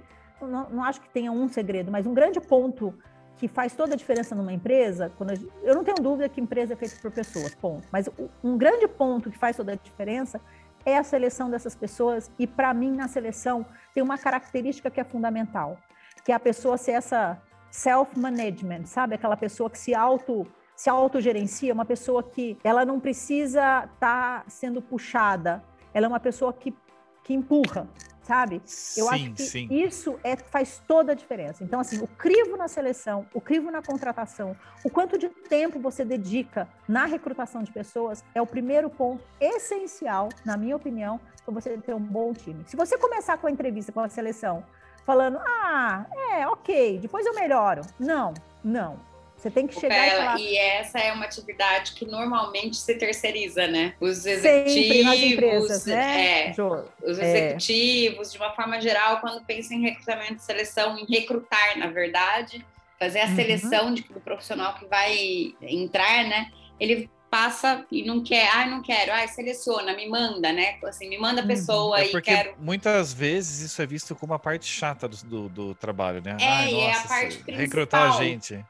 [0.47, 2.93] não, não acho que tenha um segredo, mas um grande ponto
[3.37, 6.73] que faz toda a diferença numa empresa, quando eu, eu não tenho dúvida que empresa
[6.73, 7.87] é feita por pessoas, ponto.
[7.91, 8.09] Mas
[8.43, 10.39] um grande ponto que faz toda a diferença
[10.85, 15.03] é a seleção dessas pessoas, e para mim, na seleção, tem uma característica que é
[15.03, 15.77] fundamental,
[16.23, 19.15] que é a pessoa ser essa self-management, sabe?
[19.15, 24.43] Aquela pessoa que se auto se autogerencia, uma pessoa que ela não precisa estar tá
[24.47, 26.75] sendo puxada, ela é uma pessoa que,
[27.23, 27.87] que empurra,
[28.23, 28.55] sabe?
[28.55, 29.67] Eu sim, acho que sim.
[29.69, 31.63] isso é, faz toda a diferença.
[31.63, 36.05] Então, assim, o crivo na seleção, o crivo na contratação, o quanto de tempo você
[36.05, 41.77] dedica na recrutação de pessoas é o primeiro ponto essencial, na minha opinião, para você
[41.77, 42.63] ter um bom time.
[42.67, 44.63] Se você começar com a entrevista com a seleção
[45.05, 47.81] falando, ah, é, ok, depois eu melhoro.
[47.99, 49.10] Não, não.
[49.41, 50.39] Você tem que chegar e falar...
[50.39, 53.95] E essa é uma atividade que normalmente se terceiriza, né?
[53.99, 56.49] Os executivos, empresas, né?
[56.49, 56.55] É,
[57.03, 57.23] os é.
[57.23, 58.31] executivos, é.
[58.33, 62.63] de uma forma geral, quando pensam em recrutamento e seleção, em recrutar, na verdade,
[62.99, 63.35] fazer a uhum.
[63.35, 66.51] seleção de, do profissional que vai entrar, né?
[66.79, 70.77] Ele passa e não quer, ai, ah, não quero, ai, seleciona, me manda, né?
[70.83, 71.47] Assim, me manda a uhum.
[71.47, 72.53] pessoa é e quero.
[72.59, 76.37] Muitas vezes isso é visto como a parte chata do, do, do trabalho, né?
[76.39, 77.55] É, ai, nossa, é a parte principal.
[77.55, 78.63] Recrutar a gente.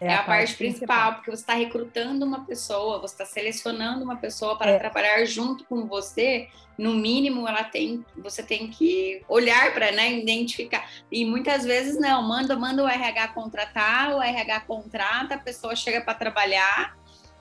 [0.00, 3.14] É, é a, a, parte, parte principal, principal, porque você está recrutando uma pessoa, você
[3.14, 4.78] está selecionando uma pessoa para é.
[4.78, 6.48] trabalhar junto com você.
[6.76, 10.90] No mínimo, ela tem, você tem que olhar para, né, identificar.
[11.10, 16.00] E muitas vezes não, manda, manda o RH contratar, o RH contrata, a pessoa chega
[16.00, 16.96] para trabalhar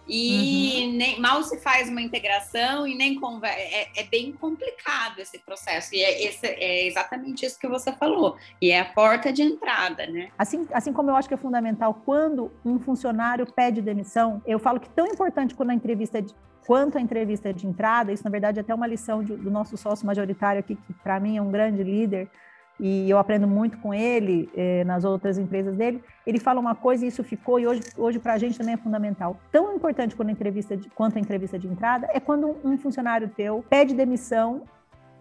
[0.08, 0.98] e uhum.
[0.98, 3.60] nem, mal se faz uma integração e nem conversa.
[3.60, 5.94] É, é, bem complicado esse processo.
[5.94, 8.38] E é, esse, é, exatamente isso que você falou.
[8.62, 10.30] E é a porta de entrada, né?
[10.38, 14.80] Assim, assim como eu acho que é fundamental quando um funcionário pede demissão, eu falo
[14.80, 16.34] que tão importante quando a entrevista de,
[16.66, 19.78] quanto a entrevista de entrada, isso na verdade é até uma lição de, do nosso
[19.78, 22.30] sócio majoritário aqui, que para mim é um grande líder
[22.80, 26.04] e eu aprendo muito com ele eh, nas outras empresas dele.
[26.26, 28.78] Ele fala uma coisa e isso ficou, e hoje, hoje para a gente também é
[28.78, 29.38] fundamental.
[29.52, 33.30] Tão importante quanto a entrevista de, quanto a entrevista de entrada é quando um, funcionário
[33.30, 34.64] teu pede demissão.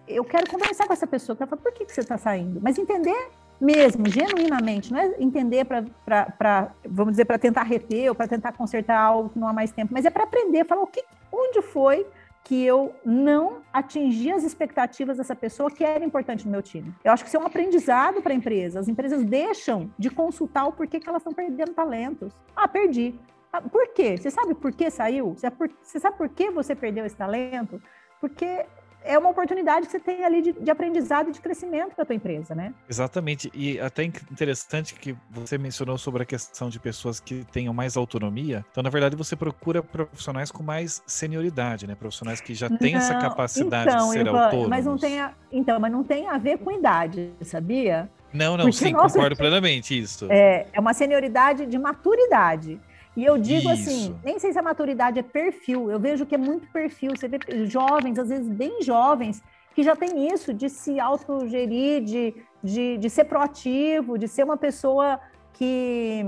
[0.08, 2.60] Eu quero conversar com essa pessoa, quero falar, por que, que você está saindo?
[2.62, 8.26] Mas entender mesmo, genuinamente, não é entender para, vamos dizer, para tentar reter ou para
[8.26, 11.04] tentar consertar algo que não há mais tempo, mas é para aprender, falar o que,
[11.32, 12.04] onde foi
[12.44, 16.92] que eu não atingi as expectativas dessa pessoa que era importante no meu time.
[17.04, 18.80] Eu acho que isso é um aprendizado para a empresa.
[18.80, 22.32] As empresas deixam de consultar o porquê que elas estão perdendo talentos.
[22.54, 23.14] Ah, perdi.
[23.52, 24.16] Ah, por quê?
[24.16, 25.34] Você sabe por que saiu?
[25.34, 27.80] Você sabe por que você perdeu esse talento?
[28.20, 28.66] Porque
[29.04, 32.06] é uma oportunidade que você tem ali de, de aprendizado e de crescimento para a
[32.06, 32.72] tua empresa, né?
[32.88, 33.50] Exatamente.
[33.54, 38.64] E até interessante que você mencionou sobre a questão de pessoas que tenham mais autonomia.
[38.70, 41.94] Então, na verdade, você procura profissionais com mais senioridade, né?
[41.94, 44.68] Profissionais que já têm essa capacidade então, de ser eu, autônomos.
[44.68, 48.10] Mas não tem a, então, mas não tem a ver com idade, sabia?
[48.32, 50.26] Não, não, Porque, sim, nossa, concordo plenamente isso.
[50.30, 52.80] É, é uma senioridade de maturidade.
[53.16, 54.12] E eu digo assim, Isso.
[54.12, 57.12] assim, nem sei se a maturidade é perfil, eu vejo que é muito perfil.
[57.14, 59.42] Você vê jovens, às vezes bem jovens,
[59.74, 64.56] que já tem isso de se autogerir, de, de, de ser proativo, de ser uma
[64.56, 65.20] pessoa
[65.52, 66.24] que.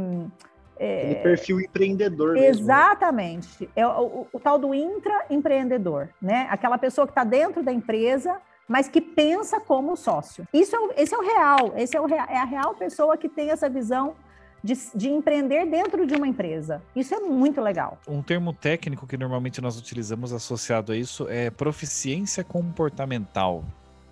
[0.77, 2.37] É, perfil empreendedor.
[2.37, 3.61] Exatamente.
[3.61, 3.73] Mesmo.
[3.77, 6.49] É o, o, o, tal do intraempreendedor, né?
[6.51, 10.47] Aquela pessoa que está dentro da empresa, mas que pensa como sócio.
[10.53, 13.51] Isso é, esse é o real, esse é, o, é a real pessoa que tem
[13.51, 14.17] essa visão
[14.65, 16.83] de, de, empreender dentro de uma empresa.
[16.97, 17.99] Isso é muito legal.
[18.09, 23.63] Um termo técnico que normalmente nós utilizamos associado a isso é proficiência comportamental.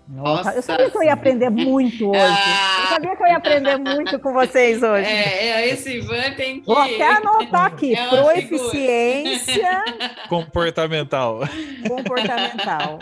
[0.07, 2.19] Nossa, eu sabia que eu ia aprender muito hoje.
[2.19, 2.81] Ah.
[2.83, 5.07] Eu sabia que eu ia aprender muito com vocês hoje.
[5.07, 6.67] É, é esse Ivan tem que.
[6.67, 9.83] Vou até anotar aqui: é proeficiência.
[10.29, 11.39] Comportamental.
[11.87, 12.99] Comportamental.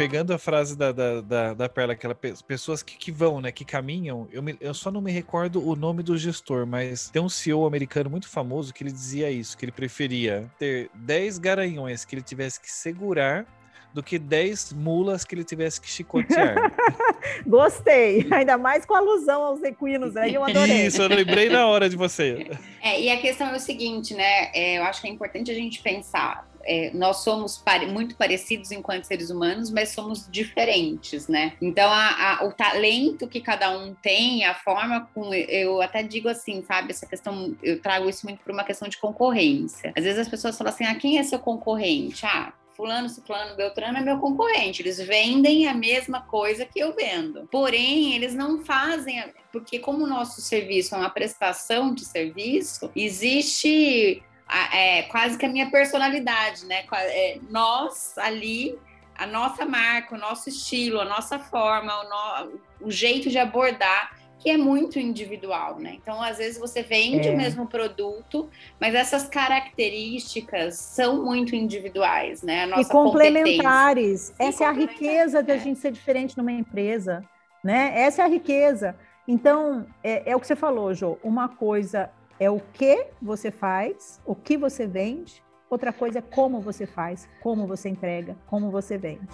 [0.00, 3.66] Pegando a frase da, da, da, da Perla, aquela pessoas que, que vão, né, que
[3.66, 7.28] caminham, eu, me, eu só não me recordo o nome do gestor, mas tem um
[7.28, 12.14] CEO americano muito famoso que ele dizia isso, que ele preferia ter 10 garanhões que
[12.14, 13.46] ele tivesse que segurar
[13.92, 16.54] do que 10 mulas que ele tivesse que chicotear.
[17.46, 20.86] Gostei, ainda mais com alusão aos equinos aí, eu adorei.
[20.86, 22.50] Isso, eu lembrei na hora de você.
[22.80, 24.50] É, e a questão é o seguinte, né?
[24.54, 28.70] É, eu acho que é importante a gente pensar é, nós somos pare muito parecidos
[28.70, 31.54] enquanto seres humanos, mas somos diferentes, né?
[31.60, 35.32] Então, a, a, o talento que cada um tem, a forma com.
[35.34, 36.90] Eu até digo assim, sabe?
[36.90, 39.92] Essa questão, eu trago isso muito para uma questão de concorrência.
[39.96, 42.24] Às vezes as pessoas falam assim: ah, quem é seu concorrente?
[42.26, 44.80] Ah, fulano, ciclano, beltrano é meu concorrente.
[44.80, 47.46] Eles vendem a mesma coisa que eu vendo.
[47.50, 54.22] Porém, eles não fazem, porque como o nosso serviço é uma prestação de serviço, existe
[54.72, 56.84] é, quase que a minha personalidade, né?
[56.92, 58.78] É, nós ali,
[59.16, 64.18] a nossa marca, o nosso estilo, a nossa forma, o, no, o jeito de abordar
[64.40, 65.98] que é muito individual, né?
[66.00, 67.30] Então, às vezes você vende é.
[67.30, 68.48] o mesmo produto,
[68.80, 72.66] mas essas características são muito individuais, né?
[72.78, 74.32] e complementares.
[74.38, 77.22] Essa é a riqueza de a gente ser diferente numa empresa,
[77.62, 77.92] né?
[77.94, 78.96] Essa é a riqueza.
[79.28, 81.18] Então, é, é o que você falou, Jô.
[81.22, 85.44] Uma coisa é o que você faz, o que você vende.
[85.68, 89.28] Outra coisa é como você faz, como você entrega, como você vende.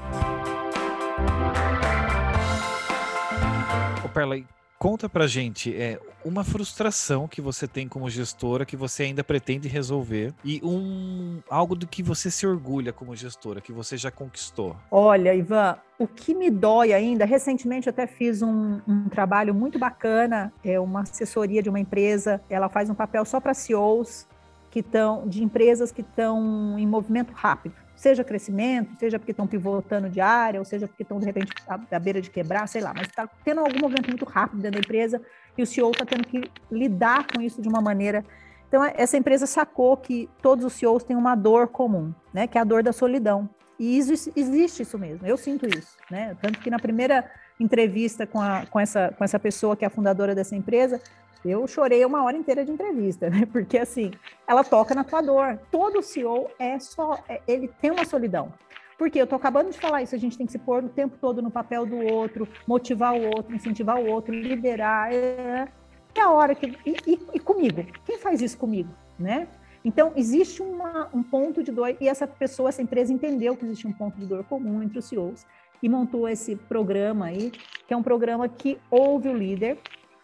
[4.04, 4.36] Ô Perla,
[4.78, 9.68] conta pra gente é, uma frustração que você tem como gestora que você ainda pretende
[9.68, 14.76] resolver e um algo do que você se orgulha como gestora, que você já conquistou.
[14.90, 19.78] Olha, Ivan, o que me dói ainda, recentemente eu até fiz um, um trabalho muito
[19.78, 24.26] bacana, é uma assessoria de uma empresa, ela faz um papel só para CEOs
[24.70, 30.08] que estão de empresas que estão em movimento rápido seja crescimento, seja porque estão pivotando
[30.08, 32.92] de área, ou seja porque estão, de repente, à, à beira de quebrar, sei lá,
[32.94, 35.20] mas está tendo algum movimento muito rápido dentro da empresa
[35.56, 38.24] e o CEO está tendo que lidar com isso de uma maneira.
[38.68, 42.60] Então, essa empresa sacou que todos os CEOs têm uma dor comum, né, que é
[42.60, 43.48] a dor da solidão.
[43.78, 46.34] E isso, existe isso mesmo, eu sinto isso, né?
[46.40, 47.30] Tanto que na primeira
[47.60, 51.00] entrevista com, a, com, essa, com essa pessoa que é a fundadora dessa empresa,
[51.50, 53.46] eu chorei uma hora inteira de entrevista, né?
[53.50, 54.10] Porque assim,
[54.46, 55.58] ela toca na tua dor.
[55.70, 58.52] Todo CEO é só, é, ele tem uma solidão.
[58.98, 61.18] Porque eu tô acabando de falar isso, a gente tem que se pôr o tempo
[61.20, 65.12] todo no papel do outro, motivar o outro, incentivar o outro, liderar.
[65.12, 65.68] É,
[66.14, 66.66] é a hora que.
[66.86, 67.84] E, e, e, comigo?
[68.06, 68.88] Quem faz isso comigo?
[69.18, 69.48] Né?
[69.84, 73.86] Então, existe uma, um ponto de dor, e essa pessoa, essa empresa entendeu que existe
[73.86, 75.46] um ponto de dor comum entre os CEOs
[75.82, 77.52] e montou esse programa aí,
[77.86, 79.78] que é um programa que ouve o líder,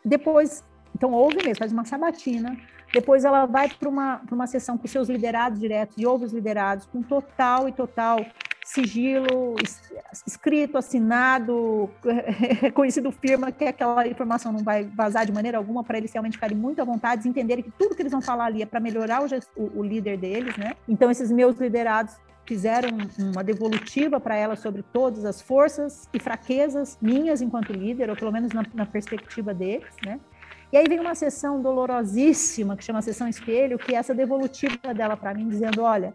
[0.04, 2.56] depois então, ouve mesmo, faz uma sabatina.
[2.92, 6.86] Depois ela vai para uma, uma sessão com seus liderados diretos e ouve os liderados
[6.86, 8.18] com total e total
[8.64, 9.56] sigilo,
[10.26, 11.90] escrito, assinado,
[12.60, 16.56] reconhecido firma, que aquela informação não vai vazar de maneira alguma para eles realmente ficarem
[16.56, 19.80] muito à vontade, entenderem que tudo que eles vão falar ali é para melhorar o,
[19.80, 20.74] o, líder deles, né?
[20.88, 26.98] Então, esses meus liderados fizeram uma devolutiva para ela sobre todas as forças e fraquezas
[27.00, 30.20] minhas enquanto líder, ou pelo menos na, na perspectiva deles, né?
[30.72, 34.94] E aí vem uma sessão dolorosíssima, que chama a sessão espelho, que é essa devolutiva
[34.94, 36.14] dela para mim, dizendo: olha,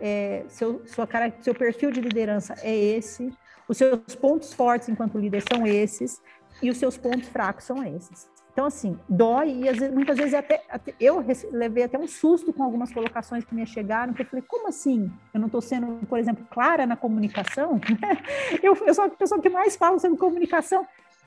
[0.00, 3.32] é, seu, sua cara, seu perfil de liderança é esse,
[3.68, 6.22] os seus pontos fortes enquanto líder são esses,
[6.62, 8.28] e os seus pontos fracos são esses.
[8.52, 12.62] Então, assim, dói, e vezes, muitas vezes até, até, eu levei até um susto com
[12.62, 15.12] algumas colocações que me chegaram, porque eu falei, como assim?
[15.34, 17.78] Eu não estou sendo, por exemplo, clara na comunicação?
[18.62, 20.86] eu, eu sou a pessoa que mais fala sobre comunicação.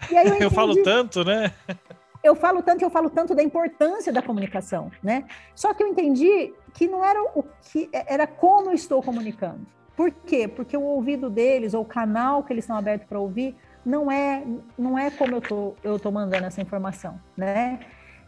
[0.09, 1.53] E aí eu, eu falo tanto, né?
[2.23, 5.25] eu falo tanto, eu falo tanto da importância da comunicação, né?
[5.55, 9.65] Só que eu entendi que não era o que era como eu estou comunicando.
[9.95, 10.47] Por quê?
[10.47, 13.55] Porque o ouvido deles ou o canal que eles estão abertos para ouvir
[13.85, 14.43] não é
[14.77, 17.79] não é como eu tô eu tô mandando essa informação, né?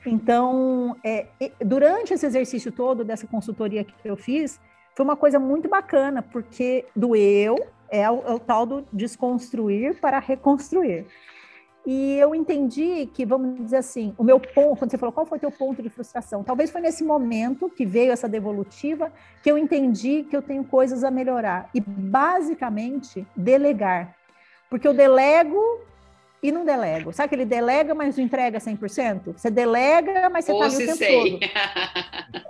[0.05, 1.27] Então, é,
[1.63, 4.59] durante esse exercício todo dessa consultoria que eu fiz,
[4.95, 7.55] foi uma coisa muito bacana, porque do eu
[7.89, 11.05] é o, é o tal do desconstruir para reconstruir.
[11.85, 15.37] E eu entendi que, vamos dizer assim, o meu ponto, quando você falou qual foi
[15.39, 19.57] o teu ponto de frustração, talvez foi nesse momento que veio essa devolutiva que eu
[19.57, 21.69] entendi que eu tenho coisas a melhorar.
[21.73, 24.15] E basicamente, delegar.
[24.69, 25.81] Porque eu delego
[26.41, 27.13] e não delego.
[27.13, 29.33] Sabe que ele delega, mas não entrega 100%?
[29.37, 31.39] Você delega, mas você está ali o tempo sei.
[31.39, 31.51] todo.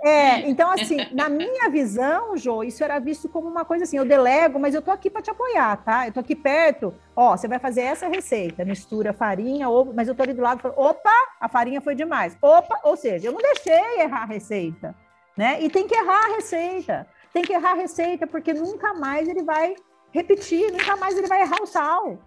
[0.04, 4.04] É, então, assim, na minha visão, Jô, isso era visto como uma coisa assim, eu
[4.04, 6.08] delego, mas eu tô aqui para te apoiar, tá?
[6.08, 10.14] Eu tô aqui perto, ó, você vai fazer essa receita, mistura farinha, ovo, mas eu
[10.14, 12.36] tô ali do lado, falo, opa, a farinha foi demais.
[12.42, 14.94] Opa, ou seja, eu não deixei errar a receita,
[15.36, 15.62] né?
[15.62, 17.06] E tem que errar a receita.
[17.32, 19.74] Tem que errar a receita, porque nunca mais ele vai
[20.10, 22.18] repetir, nunca mais ele vai errar o sal.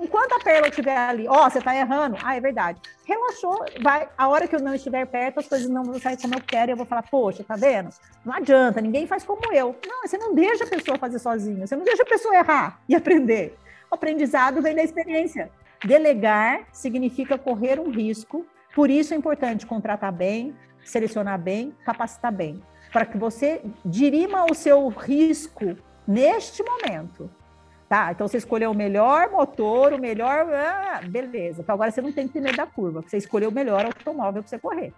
[0.00, 2.16] Enquanto a Perla estiver ali, ó, oh, você está errando.
[2.22, 2.80] Ah, é verdade.
[3.04, 4.08] Relaxou, vai.
[4.16, 6.70] A hora que eu não estiver perto, as coisas não vão sair como eu quero.
[6.70, 7.90] E eu vou falar, poxa, tá vendo?
[8.24, 9.76] Não adianta, ninguém faz como eu.
[9.86, 11.66] Não, você não deixa a pessoa fazer sozinha.
[11.66, 13.58] Você não deixa a pessoa errar e aprender.
[13.90, 15.50] O aprendizado vem da experiência.
[15.84, 18.46] Delegar significa correr um risco.
[18.74, 22.62] Por isso é importante contratar bem, selecionar bem, capacitar bem.
[22.90, 25.76] Para que você dirima o seu risco
[26.06, 27.30] neste momento
[27.94, 30.52] Tá, então você escolheu o melhor motor, o melhor.
[30.52, 31.60] Ah, beleza.
[31.62, 34.42] Então agora você não tem que ter medo da curva, você escolheu o melhor automóvel
[34.42, 34.92] para você correr.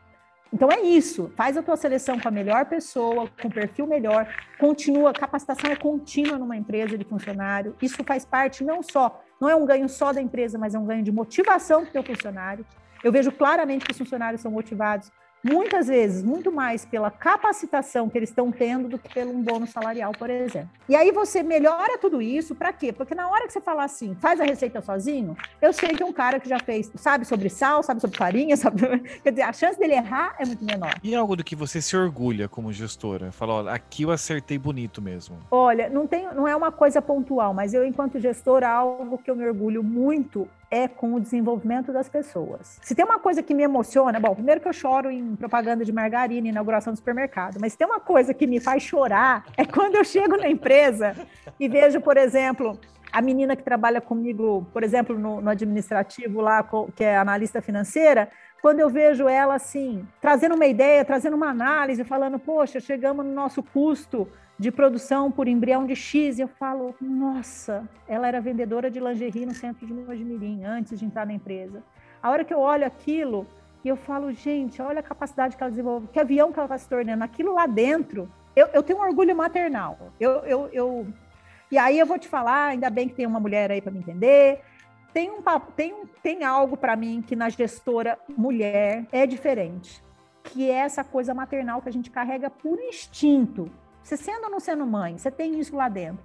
[0.50, 1.30] Então é isso.
[1.36, 4.26] Faz a tua seleção com a melhor pessoa, com o perfil melhor.
[4.58, 7.76] Continua, capacitação é contínua numa empresa de funcionário.
[7.82, 10.86] Isso faz parte não só, não é um ganho só da empresa, mas é um
[10.86, 12.64] ganho de motivação para o teu funcionário.
[13.04, 15.12] Eu vejo claramente que os funcionários são motivados
[15.42, 19.70] muitas vezes muito mais pela capacitação que eles estão tendo do que pelo um bônus
[19.70, 20.70] salarial, por exemplo.
[20.88, 22.92] E aí você melhora tudo isso para quê?
[22.92, 26.12] Porque na hora que você falar assim, faz a receita sozinho, eu sei que um
[26.12, 29.78] cara que já fez, sabe sobre sal, sabe sobre farinha, sabe, quer dizer, a chance
[29.78, 30.94] dele errar é muito menor.
[31.02, 33.30] E algo do que você se orgulha como gestora?
[33.32, 35.38] Fala, olha, aqui eu acertei bonito mesmo.
[35.50, 39.36] Olha, não tem, não é uma coisa pontual, mas eu enquanto gestora algo que eu
[39.36, 42.78] me orgulho muito é com o desenvolvimento das pessoas.
[42.82, 45.92] Se tem uma coisa que me emociona, bom, primeiro que eu choro em propaganda de
[45.92, 49.96] margarina, inauguração do supermercado, mas se tem uma coisa que me faz chorar é quando
[49.96, 51.16] eu chego na empresa
[51.58, 52.78] e vejo, por exemplo,
[53.12, 58.28] a menina que trabalha comigo, por exemplo, no, no administrativo lá, que é analista financeira,
[58.60, 63.32] quando eu vejo ela assim, trazendo uma ideia, trazendo uma análise, falando, poxa, chegamos no
[63.32, 64.28] nosso custo
[64.58, 69.44] de produção por embrião de X, e eu falo, nossa, ela era vendedora de lingerie
[69.44, 71.82] no centro de Mojimirim, antes de entrar na empresa.
[72.22, 73.46] A hora que eu olho aquilo,
[73.84, 76.78] e eu falo, gente, olha a capacidade que ela desenvolveu, que avião que ela está
[76.78, 80.12] se tornando, aquilo lá dentro, eu, eu tenho um orgulho maternal.
[80.18, 81.06] Eu, eu, eu,
[81.70, 83.98] E aí eu vou te falar, ainda bem que tem uma mulher aí para me
[83.98, 84.62] entender,
[85.12, 85.42] tem, um,
[85.76, 90.02] tem, um, tem algo para mim que na gestora mulher é diferente,
[90.42, 93.70] que é essa coisa maternal que a gente carrega por instinto.
[94.06, 96.24] Você sendo ou não sendo mãe, você tem isso lá dentro.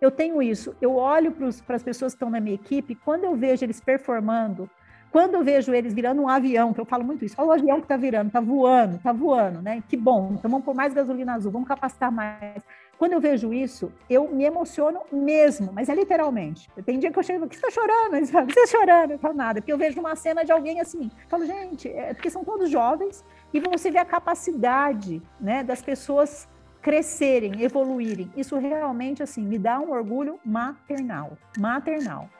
[0.00, 0.76] Eu tenho isso.
[0.80, 4.70] Eu olho para as pessoas que estão na minha equipe, quando eu vejo eles performando,
[5.10, 7.78] quando eu vejo eles virando um avião, que eu falo muito isso, olha o avião
[7.78, 9.82] que está virando, está voando, está voando, né?
[9.88, 12.62] Que bom, então vamos pôr mais gasolina azul, vamos capacitar mais.
[12.96, 16.70] Quando eu vejo isso, eu me emociono mesmo, mas é literalmente.
[16.84, 18.24] Tem dia que eu chego, o que você está chorando?
[18.24, 19.10] Você está chorando?
[19.10, 21.10] Eu falo nada, porque eu vejo uma cena de alguém assim.
[21.24, 25.82] Eu falo, gente, é porque são todos jovens e você vê a capacidade né, das
[25.82, 26.48] pessoas
[26.86, 28.30] crescerem, evoluírem.
[28.36, 32.30] Isso realmente assim me dá um orgulho maternal, maternal.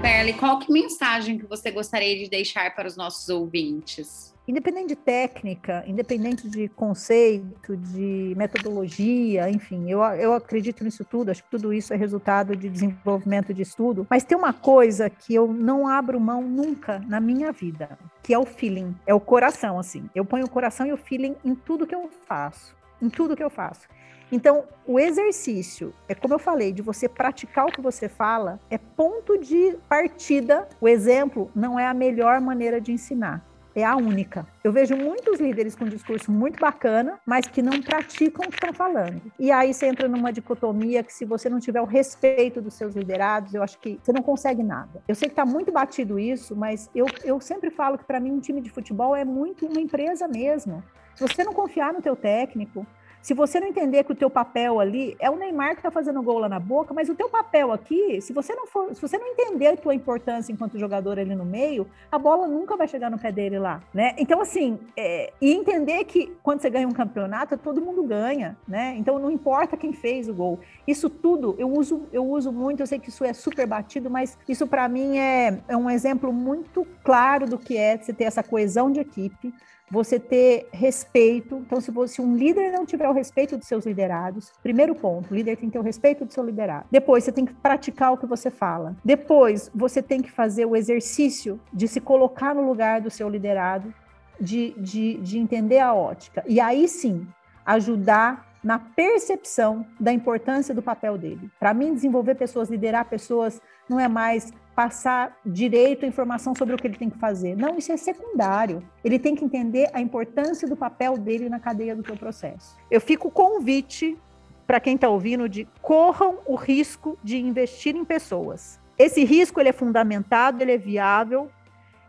[0.00, 4.34] Perle, qual que mensagem que você gostaria de deixar para os nossos ouvintes?
[4.46, 11.42] Independente de técnica, independente de conceito, de metodologia, enfim, eu, eu acredito nisso tudo, acho
[11.42, 15.52] que tudo isso é resultado de desenvolvimento de estudo, mas tem uma coisa que eu
[15.52, 20.08] não abro mão nunca na minha vida, que é o feeling, é o coração, assim.
[20.14, 23.42] Eu ponho o coração e o feeling em tudo que eu faço, em tudo que
[23.42, 23.88] eu faço.
[24.30, 28.76] Então, o exercício, é como eu falei, de você praticar o que você fala, é
[28.76, 30.68] ponto de partida.
[30.80, 33.44] O exemplo não é a melhor maneira de ensinar
[33.76, 34.46] é a única.
[34.64, 38.72] Eu vejo muitos líderes com discurso muito bacana, mas que não praticam o que estão
[38.72, 39.20] falando.
[39.38, 42.94] E aí você entra numa dicotomia que se você não tiver o respeito dos seus
[42.94, 45.02] liderados, eu acho que você não consegue nada.
[45.06, 48.32] Eu sei que está muito batido isso, mas eu, eu sempre falo que para mim
[48.32, 50.82] um time de futebol é muito uma empresa mesmo.
[51.14, 52.86] Se você não confiar no teu técnico,
[53.26, 56.22] se você não entender que o teu papel ali é o Neymar que está fazendo
[56.22, 59.18] gol lá na boca, mas o teu papel aqui, se você não for, se você
[59.18, 63.10] não entender a tua importância enquanto jogador ali no meio, a bola nunca vai chegar
[63.10, 64.14] no pé dele lá, né?
[64.16, 68.94] Então assim, é, e entender que quando você ganha um campeonato, todo mundo ganha, né?
[68.96, 70.60] Então não importa quem fez o gol.
[70.86, 72.78] Isso tudo eu uso, eu uso muito.
[72.78, 76.32] Eu sei que isso é super batido, mas isso para mim é, é um exemplo
[76.32, 79.52] muito claro do que é você ter essa coesão de equipe
[79.90, 81.56] você ter respeito.
[81.56, 85.30] Então, se, você, se um líder não tiver o respeito dos seus liderados, primeiro ponto,
[85.30, 86.86] o líder tem que ter o respeito do seu liderado.
[86.90, 88.96] Depois, você tem que praticar o que você fala.
[89.04, 93.92] Depois, você tem que fazer o exercício de se colocar no lugar do seu liderado,
[94.40, 96.44] de, de, de entender a ótica.
[96.46, 97.26] E aí sim,
[97.64, 101.48] ajudar na percepção da importância do papel dele.
[101.58, 106.78] Para mim, desenvolver pessoas, liderar pessoas, não é mais passar direito a informação sobre o
[106.78, 107.56] que ele tem que fazer.
[107.56, 108.86] Não, isso é secundário.
[109.02, 112.76] Ele tem que entender a importância do papel dele na cadeia do teu processo.
[112.90, 114.18] Eu fico convite
[114.66, 118.78] para quem está ouvindo de corram o risco de investir em pessoas.
[118.98, 121.50] Esse risco ele é fundamentado, ele é viável,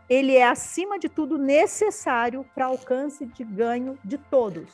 [0.08, 4.68] ele é acima de tudo necessário para alcance de ganho de todos.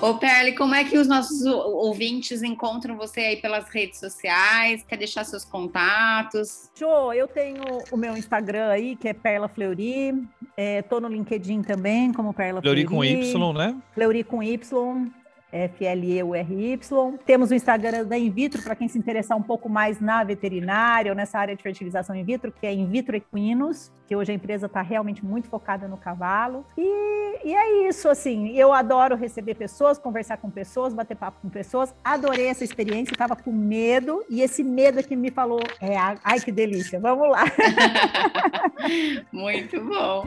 [0.00, 4.84] Ô, Perle, como é que os nossos ouvintes encontram você aí pelas redes sociais?
[4.86, 6.70] Quer deixar seus contatos?
[6.74, 10.10] Jô, eu tenho o meu Instagram aí, que é Perla Fleury.
[10.56, 12.86] Estou é, no LinkedIn também, como Perla Fleury.
[12.86, 13.76] Fleury com Y, né?
[13.94, 15.10] Fleury com Y.
[15.52, 17.18] F-L-E-U-R-Y.
[17.24, 21.16] Temos o Instagram da Invitro, para quem se interessar um pouco mais na veterinária ou
[21.16, 24.82] nessa área de fertilização in vitro, que é Invitro Equinos, que hoje a empresa está
[24.82, 26.64] realmente muito focada no cavalo.
[26.76, 31.48] E, e, é isso, assim, eu adoro receber pessoas, conversar com pessoas, bater papo com
[31.48, 31.94] pessoas.
[32.04, 36.52] Adorei essa experiência, estava com medo, e esse medo que me falou, é, ai que
[36.52, 37.44] delícia, vamos lá.
[39.32, 40.26] muito bom.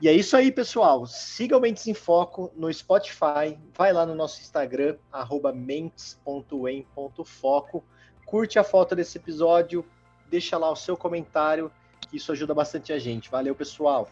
[0.00, 1.06] E é isso aí, pessoal.
[1.06, 4.96] Siga o Mentes em Foco no Spotify, vai lá no nosso Instagram,
[5.54, 7.84] mentes.em.foco,
[8.24, 9.84] curte a foto desse episódio,
[10.30, 11.70] deixa lá o seu comentário,
[12.00, 13.30] que isso ajuda bastante a gente.
[13.30, 14.08] Valeu, pessoal!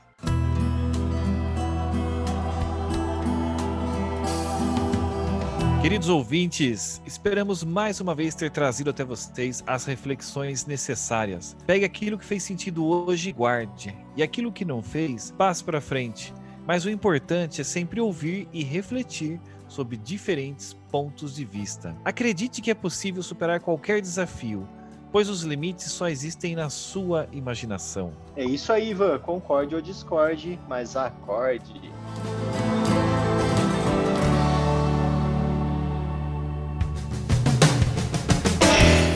[5.80, 11.54] Queridos ouvintes, esperamos mais uma vez ter trazido até vocês as reflexões necessárias.
[11.66, 15.82] Pegue aquilo que fez sentido hoje e guarde, e aquilo que não fez, passe para
[15.82, 16.32] frente.
[16.66, 19.38] Mas o importante é sempre ouvir e refletir
[19.75, 21.97] sobre diferentes pontos de vista.
[22.05, 24.68] Acredite que é possível superar qualquer desafio,
[25.11, 28.12] pois os limites só existem na sua imaginação.
[28.37, 29.18] É isso aí, Ivan.
[29.18, 31.91] Concorde ou discorde, mas acorde.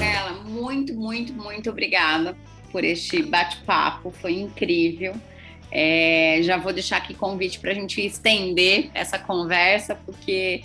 [0.02, 2.36] Ela, muito, muito, muito obrigada
[2.72, 4.10] por este bate-papo.
[4.10, 5.14] Foi incrível.
[5.70, 10.62] É, já vou deixar aqui convite para a gente estender essa conversa, porque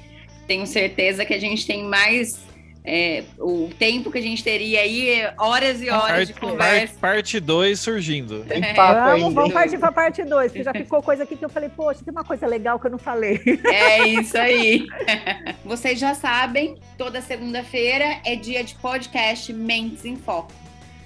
[0.47, 2.51] tenho certeza que a gente tem mais.
[2.85, 6.99] É, o tempo que a gente teria aí, é horas e horas parte, de conversa.
[6.99, 8.43] Parte 2 surgindo.
[8.43, 8.73] Tem é.
[8.73, 9.35] papo vamos, ainda.
[9.35, 12.01] vamos partir para a parte 2, que já ficou coisa aqui que eu falei, poxa,
[12.03, 13.39] tem uma coisa legal que eu não falei.
[13.63, 14.85] É isso aí.
[15.63, 20.51] Vocês já sabem, toda segunda-feira é dia de podcast Mentes em Foco.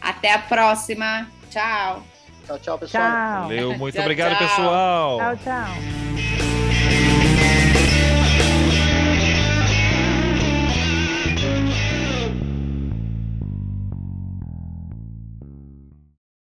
[0.01, 1.29] Até a próxima.
[1.51, 2.16] Tchau.
[2.47, 3.03] Tchau, tchau, pessoal.
[3.03, 3.41] Tchau.
[3.43, 4.47] Valeu, muito tchau, obrigado, tchau.
[4.47, 5.17] pessoal.
[5.17, 6.56] Tchau, tchau.